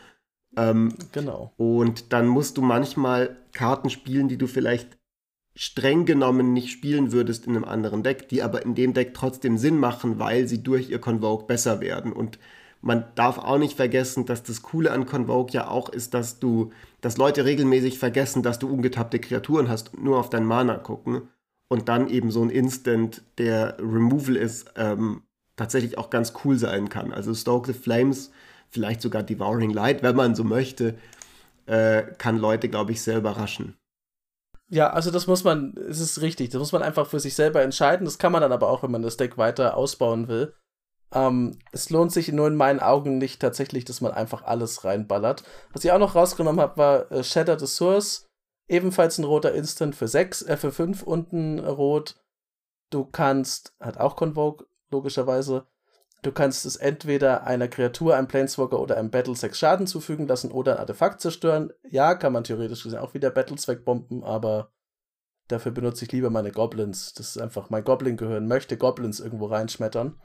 [0.55, 1.53] Ähm, genau.
[1.57, 4.97] Und dann musst du manchmal Karten spielen, die du vielleicht
[5.55, 9.57] streng genommen nicht spielen würdest in einem anderen Deck, die aber in dem Deck trotzdem
[9.57, 12.13] Sinn machen, weil sie durch ihr Convoke besser werden.
[12.13, 12.37] Und
[12.81, 16.71] man darf auch nicht vergessen, dass das Coole an Convoke ja auch ist, dass du,
[17.01, 21.23] dass Leute regelmäßig vergessen, dass du ungetappte Kreaturen hast und nur auf dein Mana gucken.
[21.69, 25.23] Und dann eben so ein Instant, der Removal ist, ähm,
[25.57, 27.11] tatsächlich auch ganz cool sein kann.
[27.11, 28.31] Also Stoke the Flames,
[28.69, 30.97] vielleicht sogar Devouring Light, wenn man so möchte,
[31.65, 33.75] äh, kann Leute, glaube ich, sehr überraschen.
[34.69, 37.61] Ja, also das muss man, es ist richtig, das muss man einfach für sich selber
[37.61, 38.05] entscheiden.
[38.05, 40.53] Das kann man dann aber auch, wenn man das Deck weiter ausbauen will.
[41.13, 45.43] Ähm, es lohnt sich nur in meinen Augen nicht tatsächlich, dass man einfach alles reinballert.
[45.71, 48.25] Was ich auch noch rausgenommen habe, war äh, Shatter the Source.
[48.69, 52.19] Ebenfalls ein roter Instant für 6, äh, für 5 unten rot.
[52.91, 55.65] Du kannst, hat auch Convoke, logischerweise.
[56.23, 60.51] Du kannst es entweder einer Kreatur, einem Planeswalker oder einem Battle 6 Schaden zufügen lassen
[60.51, 61.71] oder ein Artefakt zerstören.
[61.89, 64.71] Ja, kann man theoretisch gesehen auch wieder Battles wegbomben, aber
[65.47, 67.13] dafür benutze ich lieber meine Goblins.
[67.13, 70.19] Das ist einfach mein Goblin-Gehirn, möchte Goblins irgendwo reinschmettern.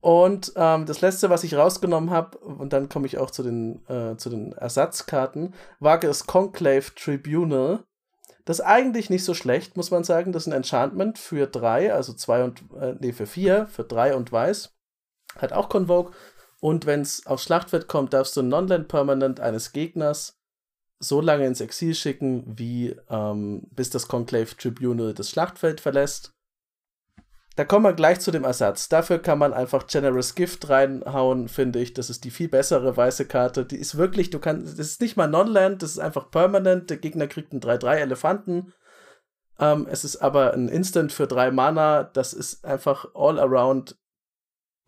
[0.00, 3.86] Und ähm, das letzte, was ich rausgenommen habe, und dann komme ich auch zu den,
[3.88, 7.84] äh, zu den Ersatzkarten, war das Conclave Tribunal.
[8.44, 10.32] Das ist eigentlich nicht so schlecht, muss man sagen.
[10.32, 14.16] Das ist ein Enchantment für drei, also zwei und, äh, nee, für vier, für drei
[14.16, 14.72] und weiß.
[15.36, 16.12] Hat auch Convoke.
[16.60, 20.38] Und wenn es aufs Schlachtfeld kommt, darfst du ein Non-Land Permanent eines Gegners
[21.00, 26.32] so lange ins Exil schicken, wie ähm, bis das Conclave Tribunal das Schlachtfeld verlässt.
[27.54, 28.88] Da kommen wir gleich zu dem Ersatz.
[28.88, 31.92] Dafür kann man einfach Generous Gift reinhauen, finde ich.
[31.92, 33.66] Das ist die viel bessere weiße Karte.
[33.66, 36.88] Die ist wirklich, du kannst, das ist nicht mal Non-Land, das ist einfach permanent.
[36.88, 38.72] Der Gegner kriegt einen 3-3 Elefanten.
[39.58, 42.04] Ähm, es ist aber ein Instant für drei Mana.
[42.04, 43.98] Das ist einfach all around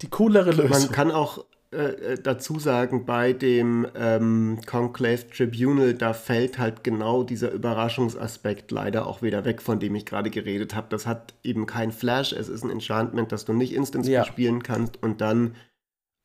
[0.01, 0.71] die coolere Lösung.
[0.71, 1.45] Man kann auch
[1.75, 8.71] äh, äh, dazu sagen, bei dem ähm, Conclave Tribunal, da fällt halt genau dieser Überraschungsaspekt
[8.71, 10.87] leider auch wieder weg, von dem ich gerade geredet habe.
[10.91, 14.25] Das hat eben kein Flash, es ist ein Enchantment, das du nicht instant ja.
[14.25, 15.57] spielen kannst und dann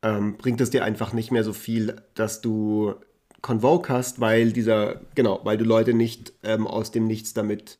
[0.03, 2.93] ähm, bringt es dir einfach nicht mehr so viel, dass du
[3.41, 7.79] Convoke hast, weil dieser, genau, weil du Leute nicht ähm, aus dem Nichts damit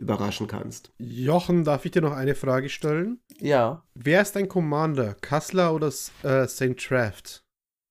[0.00, 0.92] überraschen kannst.
[0.98, 3.20] Jochen, darf ich dir noch eine Frage stellen?
[3.38, 3.84] Ja.
[3.94, 5.14] Wer ist dein Commander?
[5.20, 5.88] Kassler oder
[6.22, 6.76] äh, St.
[6.78, 7.44] Traft?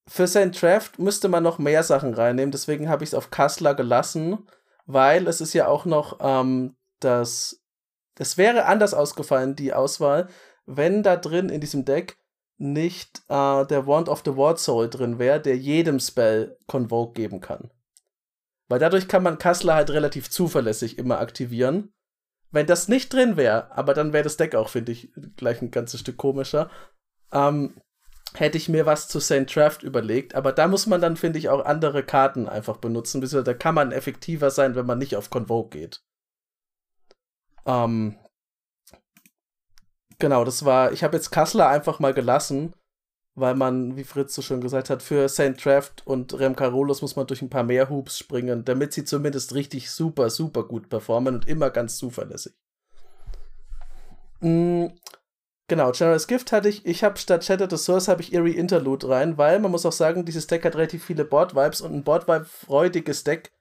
[0.08, 0.60] Für St.
[0.60, 4.40] Traft müsste man noch mehr Sachen reinnehmen, deswegen habe ich es auf Kassler gelassen,
[4.88, 7.62] weil es ist ja auch noch ähm, das.
[8.18, 10.28] Es wäre anders ausgefallen, die Auswahl,
[10.66, 12.18] wenn da drin in diesem Deck
[12.58, 17.40] nicht äh, der Wand of the Ward Soul drin wäre, der jedem Spell Convoke geben
[17.40, 17.72] kann.
[18.68, 21.94] Weil dadurch kann man Kassler halt relativ zuverlässig immer aktivieren.
[22.52, 25.72] Wenn das nicht drin wäre, aber dann wäre das Deck auch, finde ich, gleich ein
[25.72, 26.70] ganzes Stück komischer,
[27.32, 27.80] ähm,
[28.34, 29.48] hätte ich mir was zu St.
[29.48, 30.36] Traft überlegt.
[30.36, 33.22] Aber da muss man dann, finde ich, auch andere Karten einfach benutzen.
[33.22, 36.02] Da kann man effektiver sein, wenn man nicht auf Convoke geht.
[37.66, 38.18] Ähm,
[40.18, 42.74] genau, das war, ich habe jetzt Kassler einfach mal gelassen,
[43.40, 45.58] weil man, wie Fritz so schön gesagt hat, für St.
[45.58, 49.56] Traft und Rem Carolus muss man durch ein paar mehr Hoops springen, damit sie zumindest
[49.56, 52.54] richtig super, super gut performen und immer ganz zuverlässig.
[54.42, 54.94] Mhm.
[55.70, 56.84] Genau, Generous Gift hatte ich.
[56.88, 60.26] Ich habe statt Shattered Source habe ich Eerie Interlude rein, weil man muss auch sagen,
[60.26, 63.52] dieses Deck hat relativ viele Board-Vibes und ein Board-Vibe-freudiges Deck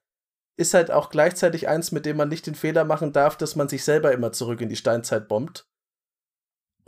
[0.57, 3.69] ist halt auch gleichzeitig eins, mit dem man nicht den Fehler machen darf, dass man
[3.69, 5.68] sich selber immer zurück in die Steinzeit bombt.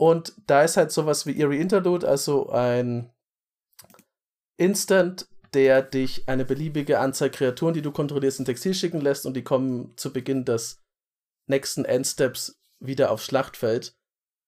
[0.01, 3.13] Und da ist halt sowas wie Eerie Interlude, also ein
[4.57, 9.35] Instant, der dich eine beliebige Anzahl Kreaturen, die du kontrollierst, ins Exil schicken lässt und
[9.35, 10.81] die kommen zu Beginn des
[11.45, 13.95] nächsten Endsteps wieder aufs Schlachtfeld.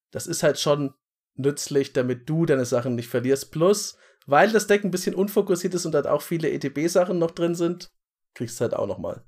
[0.10, 0.96] Das ist halt schon
[1.36, 3.52] nützlich, damit du deine Sachen nicht verlierst.
[3.52, 3.96] Plus,
[4.26, 7.92] weil das Deck ein bisschen unfokussiert ist und halt auch viele ETB-Sachen noch drin sind,
[8.34, 9.24] kriegst du halt auch nochmal.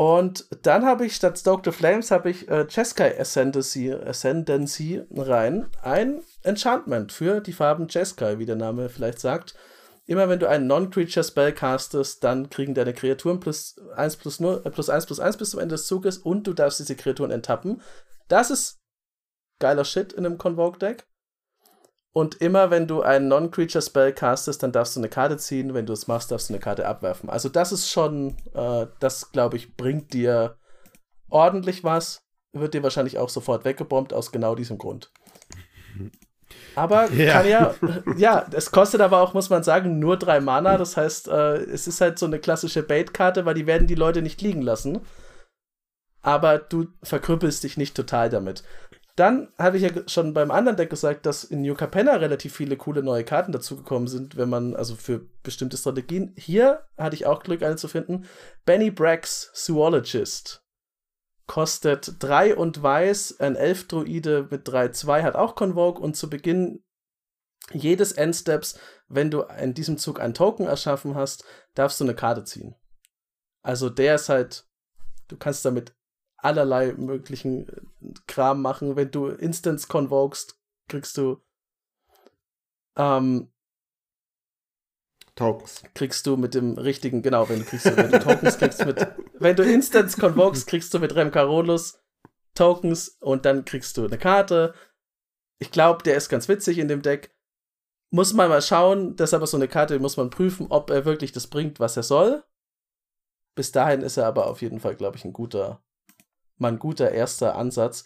[0.00, 5.66] Und dann habe ich statt Stoke the Flames habe ich äh, Jeskai Ascendancy, Ascendancy rein.
[5.82, 9.54] Ein Enchantment für die Farben Jeskai, wie der Name vielleicht sagt.
[10.06, 14.62] Immer wenn du einen Non-Creature Spell castest, dann kriegen deine Kreaturen plus 1 plus, 0,
[14.64, 17.30] äh, plus 1 plus 1 bis zum Ende des Zuges und du darfst diese Kreaturen
[17.30, 17.82] enttappen.
[18.28, 18.78] Das ist
[19.58, 21.09] geiler Shit in einem Convoke-Deck.
[22.12, 25.74] Und immer wenn du einen Non-Creature Spell castest, dann darfst du eine Karte ziehen.
[25.74, 27.30] Wenn du es machst, darfst du eine Karte abwerfen.
[27.30, 30.56] Also das ist schon, äh, das glaube ich, bringt dir
[31.28, 32.24] ordentlich was.
[32.52, 35.12] Wird dir wahrscheinlich auch sofort weggebombt aus genau diesem Grund.
[36.74, 37.32] Aber ja.
[37.32, 37.74] kann ja,
[38.16, 40.78] ja, es kostet aber auch, muss man sagen, nur drei Mana.
[40.78, 44.20] Das heißt, äh, es ist halt so eine klassische Bait-Karte, weil die werden die Leute
[44.20, 45.00] nicht liegen lassen.
[46.22, 48.64] Aber du verkrüppelst dich nicht total damit.
[49.16, 52.76] Dann habe ich ja schon beim anderen Deck gesagt, dass in New Capenna relativ viele
[52.76, 56.34] coole neue Karten dazugekommen sind, wenn man, also für bestimmte Strategien.
[56.36, 58.26] Hier hatte ich auch Glück, eine zu finden.
[58.64, 60.64] Benny Braggs Zoologist.
[61.46, 66.84] Kostet 3 und weiß, ein Elf-Druide mit 3-2 hat auch Convoke und zu Beginn
[67.72, 71.44] jedes Endsteps, wenn du in diesem Zug einen Token erschaffen hast,
[71.74, 72.74] darfst du eine Karte ziehen.
[73.62, 74.64] Also der ist halt,
[75.28, 75.92] du kannst damit
[76.42, 77.80] allerlei möglichen äh,
[78.26, 78.96] Kram machen.
[78.96, 81.40] Wenn du Instance convokest, kriegst du
[82.96, 83.50] ähm,
[85.34, 85.82] Tokens.
[85.94, 89.06] Kriegst du mit dem richtigen, genau, wenn du kriegst, wenn du Tokens kriegst mit,
[89.38, 91.98] wenn du Instance convokest, kriegst du mit Rem Carolus
[92.54, 94.74] Tokens und dann kriegst du eine Karte.
[95.58, 97.34] Ich glaube, der ist ganz witzig in dem Deck.
[98.10, 101.04] Muss man mal schauen, das ist aber so eine Karte, muss man prüfen, ob er
[101.04, 102.44] wirklich das bringt, was er soll.
[103.54, 105.82] Bis dahin ist er aber auf jeden Fall, glaube ich, ein guter,
[106.60, 108.04] mal ein guter erster Ansatz.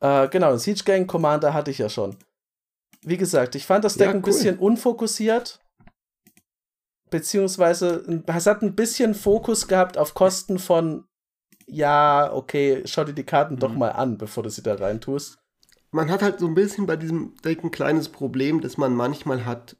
[0.00, 2.16] Äh, genau, Siege Gang Commander hatte ich ja schon.
[3.02, 4.16] Wie gesagt, ich fand das Deck ja, cool.
[4.16, 5.60] ein bisschen unfokussiert.
[7.10, 11.04] Beziehungsweise, es hat ein bisschen Fokus gehabt auf Kosten von,
[11.66, 13.58] ja, okay, schau dir die Karten mhm.
[13.58, 15.38] doch mal an, bevor du sie da reintust.
[15.90, 19.44] Man hat halt so ein bisschen bei diesem Deck ein kleines Problem, das man manchmal
[19.44, 19.76] hat,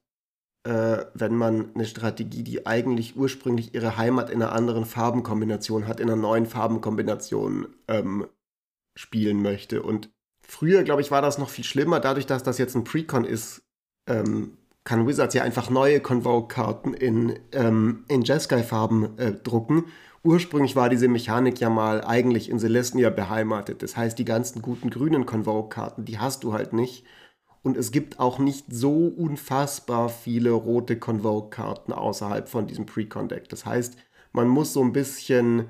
[0.64, 6.00] äh, wenn man eine Strategie, die eigentlich ursprünglich ihre Heimat in einer anderen Farbenkombination hat,
[6.00, 8.26] in einer neuen Farbenkombination ähm,
[8.94, 9.82] spielen möchte.
[9.82, 10.10] Und
[10.40, 11.98] früher, glaube ich, war das noch viel schlimmer.
[11.98, 13.62] Dadurch, dass das jetzt ein Precon ist,
[14.08, 19.86] ähm, kann Wizards ja einfach neue Convoke-Karten in, ähm, in Jeskai-Farben äh, drucken.
[20.24, 23.82] Ursprünglich war diese Mechanik ja mal eigentlich in Celestia beheimatet.
[23.82, 27.04] Das heißt, die ganzen guten grünen Convoke-Karten, die hast du halt nicht.
[27.62, 33.48] Und es gibt auch nicht so unfassbar viele rote Convoke-Karten außerhalb von diesem Pre-Con-Deck.
[33.48, 33.96] Das heißt,
[34.32, 35.66] man muss so ein bisschen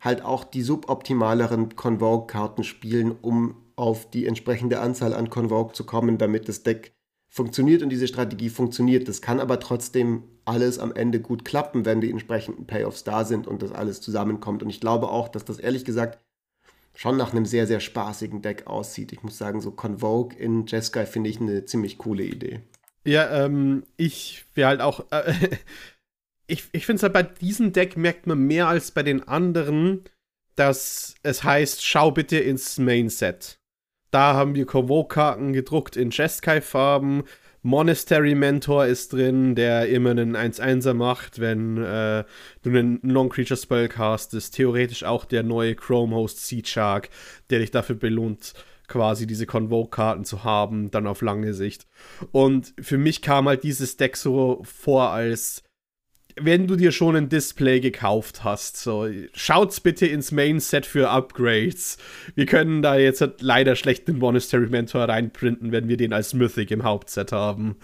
[0.00, 6.18] halt auch die suboptimaleren Convoke-Karten spielen, um auf die entsprechende Anzahl an Convoke zu kommen,
[6.18, 6.92] damit das Deck
[7.28, 9.06] funktioniert und diese Strategie funktioniert.
[9.06, 13.46] Das kann aber trotzdem alles am Ende gut klappen, wenn die entsprechenden Payoffs da sind
[13.46, 14.62] und das alles zusammenkommt.
[14.62, 16.18] Und ich glaube auch, dass das ehrlich gesagt
[16.98, 19.12] schon nach einem sehr, sehr spaßigen Deck aussieht.
[19.12, 22.60] Ich muss sagen, so Convoke in Jeskai finde ich eine ziemlich coole Idee.
[23.04, 25.06] Ja, ähm, ich wäre halt auch.
[25.12, 25.32] Äh,
[26.48, 30.02] ich ich finde es halt bei diesem Deck merkt man mehr als bei den anderen,
[30.56, 33.60] dass es heißt, schau bitte ins Main Set.
[34.10, 37.22] Da haben wir Convoke-Karten gedruckt in Jeskai-Farben.
[37.62, 42.24] Monastery Mentor ist drin, der immer einen 1-1er macht, wenn äh,
[42.62, 44.54] du einen Non-Creature Spell castest.
[44.54, 47.10] Theoretisch auch der neue Chrome Host Sea Shark,
[47.50, 48.54] der dich dafür belohnt,
[48.86, 51.86] quasi diese Convoke-Karten zu haben, dann auf lange Sicht.
[52.32, 55.62] Und für mich kam halt dieses Deck so vor als
[56.40, 61.10] wenn du dir schon ein Display gekauft hast, so schaut's bitte ins Main Set für
[61.10, 61.98] Upgrades.
[62.34, 66.70] Wir können da jetzt leider schlecht den Monastery Mentor reinprinten, wenn wir den als Mythic
[66.70, 67.76] im Hauptset haben.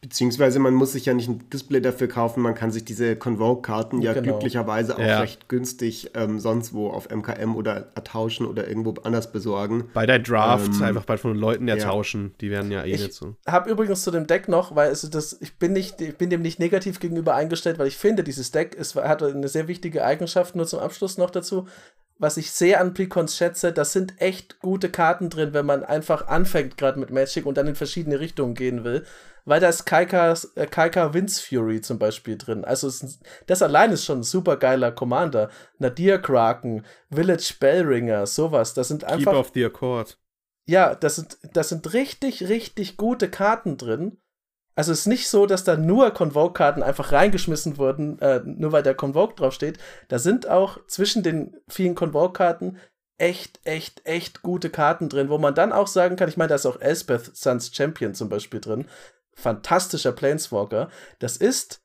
[0.00, 4.00] Beziehungsweise man muss sich ja nicht ein Display dafür kaufen, man kann sich diese Convoke-Karten
[4.00, 4.32] ja genau.
[4.32, 5.20] glücklicherweise auch ja.
[5.20, 9.90] recht günstig ähm, sonst wo auf MKM oder ertauschen oder irgendwo anders besorgen.
[9.92, 12.34] Bei der Draft ähm, einfach bei von Leuten ertauschen, ja.
[12.40, 13.36] die werden ja eh ich nicht so.
[13.46, 16.30] Ich habe übrigens zu dem Deck noch, weil es das, ich bin nicht, ich bin
[16.30, 20.02] dem nicht negativ gegenüber eingestellt, weil ich finde, dieses Deck ist, hat eine sehr wichtige
[20.02, 21.66] Eigenschaft, nur zum Abschluss noch dazu
[22.22, 26.28] was ich sehr an Precons schätze, das sind echt gute Karten drin, wenn man einfach
[26.28, 29.06] anfängt, gerade mit Magic und dann in verschiedene Richtungen gehen will
[29.50, 32.64] weil da ist Kaikas, äh, Kaika Winds Fury zum Beispiel drin.
[32.64, 35.50] Also ist, das allein ist schon ein super geiler Commander.
[35.78, 38.74] Nadir Kraken, Village Bellringer, sowas.
[38.74, 39.32] Das sind einfach.
[39.32, 40.18] Keep of the Accord.
[40.66, 44.18] Ja, das sind, das sind richtig, richtig gute Karten drin.
[44.76, 48.84] Also es ist nicht so, dass da nur Convoke-Karten einfach reingeschmissen wurden, äh, nur weil
[48.84, 49.80] der Convoke draufsteht.
[50.06, 52.78] Da sind auch zwischen den vielen Convoke-Karten
[53.18, 56.54] echt, echt, echt gute Karten drin, wo man dann auch sagen kann, ich meine, da
[56.54, 58.86] ist auch Elspeth Suns Champion zum Beispiel drin
[59.34, 60.90] fantastischer Planeswalker.
[61.18, 61.80] Das ist,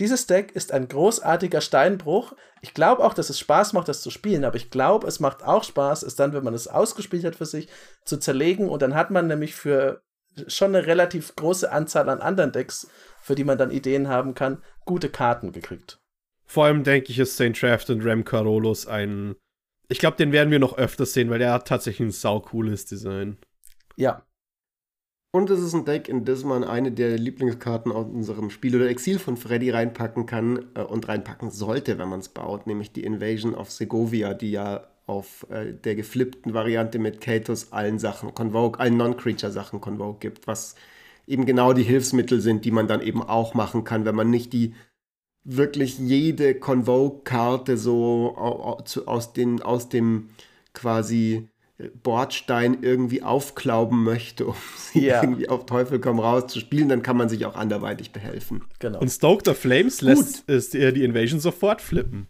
[0.00, 2.34] dieses Deck ist ein großartiger Steinbruch.
[2.62, 5.44] Ich glaube auch, dass es Spaß macht, das zu spielen, aber ich glaube, es macht
[5.44, 7.68] auch Spaß, es dann, wenn man es ausgespielt hat für sich,
[8.04, 10.02] zu zerlegen und dann hat man nämlich für
[10.48, 12.88] schon eine relativ große Anzahl an anderen Decks,
[13.20, 16.00] für die man dann Ideen haben kann, gute Karten gekriegt.
[16.44, 17.60] Vor allem denke ich, ist St.
[17.60, 19.36] Draft und Rem Carolus ein.
[19.88, 23.38] Ich glaube, den werden wir noch öfter sehen, weil der hat tatsächlich ein saucooles Design.
[23.96, 24.26] Ja,
[25.34, 28.88] und es ist ein Deck, in das man eine der Lieblingskarten aus unserem Spiel oder
[28.88, 33.02] Exil von Freddy reinpacken kann äh, und reinpacken sollte, wenn man es baut, nämlich die
[33.02, 38.78] Invasion of Segovia, die ja auf äh, der geflippten Variante mit Katos allen Sachen Convoke,
[38.78, 40.76] allen Non-Creature-Sachen Convoke gibt, was
[41.26, 44.52] eben genau die Hilfsmittel sind, die man dann eben auch machen kann, wenn man nicht
[44.52, 44.72] die
[45.42, 50.28] wirklich jede Convoke-Karte so aus, den, aus dem
[50.74, 51.48] quasi
[52.02, 55.22] Bordstein irgendwie aufklauben möchte, um sie ja.
[55.22, 58.64] irgendwie auf Teufel komm raus zu spielen, dann kann man sich auch anderweitig behelfen.
[58.78, 59.00] Genau.
[59.00, 62.28] Und Stoked of Flames lässt es, die Invasion sofort flippen.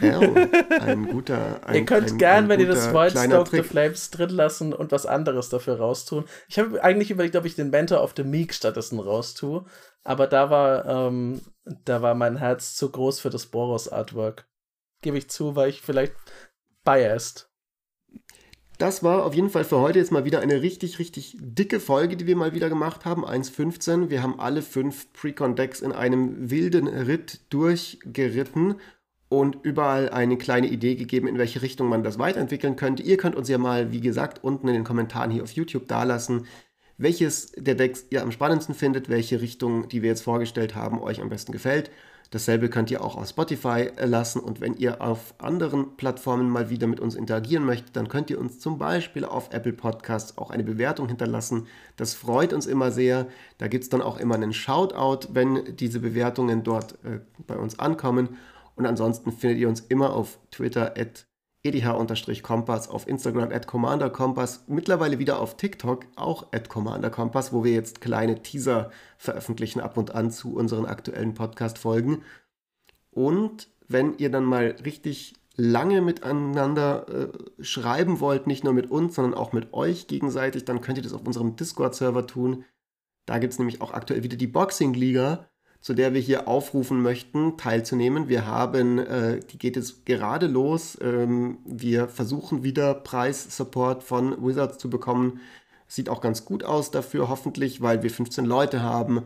[0.00, 1.60] Ja, ein guter.
[1.66, 4.72] Ein, ihr könnt ein, gern, ein wenn ihr das wollt, Stoked of Flames drin lassen
[4.72, 6.24] und was anderes dafür raustun.
[6.48, 9.66] Ich habe eigentlich überlegt, ob ich den Mentor of the Meek stattdessen raustue,
[10.02, 11.42] aber da war, ähm,
[11.84, 14.48] da war mein Herz zu groß für das Boros-Artwork.
[15.02, 16.14] Gebe ich zu, weil ich vielleicht
[16.84, 17.51] biased
[18.82, 22.16] das war auf jeden Fall für heute jetzt mal wieder eine richtig, richtig dicke Folge,
[22.16, 23.24] die wir mal wieder gemacht haben.
[23.24, 24.10] 1.15.
[24.10, 28.74] Wir haben alle fünf Precon-Decks in einem wilden Ritt durchgeritten
[29.28, 33.04] und überall eine kleine Idee gegeben, in welche Richtung man das weiterentwickeln könnte.
[33.04, 36.46] Ihr könnt uns ja mal, wie gesagt, unten in den Kommentaren hier auf YouTube dalassen,
[36.98, 41.20] welches der Decks ihr am spannendsten findet, welche Richtung, die wir jetzt vorgestellt haben, euch
[41.20, 41.92] am besten gefällt.
[42.32, 46.86] Dasselbe könnt ihr auch auf Spotify lassen und wenn ihr auf anderen Plattformen mal wieder
[46.86, 50.64] mit uns interagieren möchtet, dann könnt ihr uns zum Beispiel auf Apple Podcasts auch eine
[50.64, 51.66] Bewertung hinterlassen.
[51.98, 53.26] Das freut uns immer sehr.
[53.58, 57.78] Da gibt es dann auch immer einen Shoutout, wenn diese Bewertungen dort äh, bei uns
[57.78, 58.38] ankommen.
[58.76, 61.26] Und ansonsten findet ihr uns immer auf Twitter at
[61.64, 68.00] edh-kompass, auf Instagram at commanderkompass, mittlerweile wieder auf TikTok auch at commanderkompass, wo wir jetzt
[68.00, 72.22] kleine Teaser veröffentlichen ab und an zu unseren aktuellen Podcast-Folgen.
[73.10, 79.14] Und wenn ihr dann mal richtig lange miteinander äh, schreiben wollt, nicht nur mit uns,
[79.14, 82.64] sondern auch mit euch gegenseitig, dann könnt ihr das auf unserem Discord-Server tun.
[83.26, 85.46] Da gibt es nämlich auch aktuell wieder die Boxing-Liga
[85.82, 88.28] zu der wir hier aufrufen möchten, teilzunehmen.
[88.28, 90.96] Wir haben, äh, die geht jetzt gerade los.
[91.02, 95.40] Ähm, wir versuchen wieder Preissupport von Wizards zu bekommen.
[95.88, 99.24] Sieht auch ganz gut aus dafür, hoffentlich, weil wir 15 Leute haben,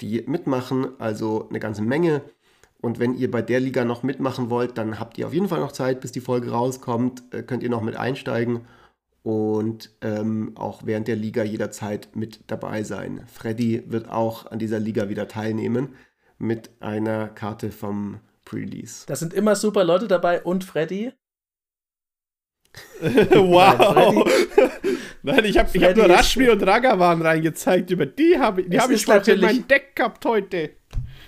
[0.00, 2.22] die mitmachen, also eine ganze Menge.
[2.80, 5.60] Und wenn ihr bei der Liga noch mitmachen wollt, dann habt ihr auf jeden Fall
[5.60, 7.24] noch Zeit, bis die Folge rauskommt.
[7.34, 8.60] Äh, könnt ihr noch mit einsteigen
[9.26, 13.26] und ähm, auch während der Liga jederzeit mit dabei sein.
[13.26, 15.96] Freddy wird auch an dieser Liga wieder teilnehmen
[16.38, 19.04] mit einer Karte vom Pre-Release.
[19.08, 21.12] Da sind immer super Leute dabei und Freddy.
[23.00, 24.30] wow!
[25.24, 27.90] Nein, ich habe hab nur Rashmi und Ragavan reingezeigt.
[27.90, 30.70] Über die habe die hab ich schon in mein Deck gehabt heute.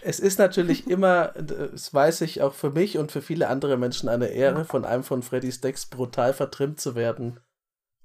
[0.03, 4.09] Es ist natürlich immer, das weiß ich auch für mich und für viele andere Menschen
[4.09, 7.41] eine Ehre, von einem von Freddys Decks brutal vertrimmt zu werden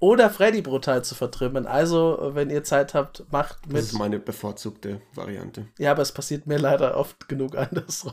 [0.04, 1.66] oder Freddy brutal zu vertrimmen.
[1.66, 3.78] Also, wenn ihr Zeit habt, macht mit.
[3.78, 5.68] Das ist meine bevorzugte Variante.
[5.80, 8.12] Ja, aber es passiert mir leider oft genug andersrum.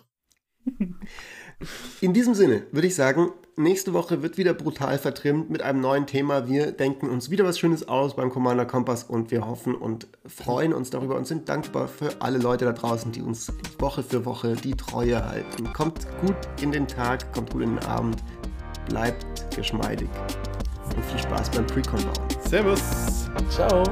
[2.00, 6.06] In diesem Sinne würde ich sagen, nächste Woche wird wieder brutal vertrimmt mit einem neuen
[6.06, 6.48] Thema.
[6.48, 10.72] Wir denken uns wieder was Schönes aus beim Commander Kompass und wir hoffen und freuen
[10.72, 14.54] uns darüber und sind dankbar für alle Leute da draußen, die uns Woche für Woche
[14.54, 15.72] die Treue halten.
[15.72, 18.22] Kommt gut in den Tag, kommt gut in den Abend,
[18.88, 20.08] bleibt geschmeidig
[20.96, 22.28] und viel Spaß beim Precon bauen.
[22.48, 23.28] Servus.
[23.50, 23.84] Ciao.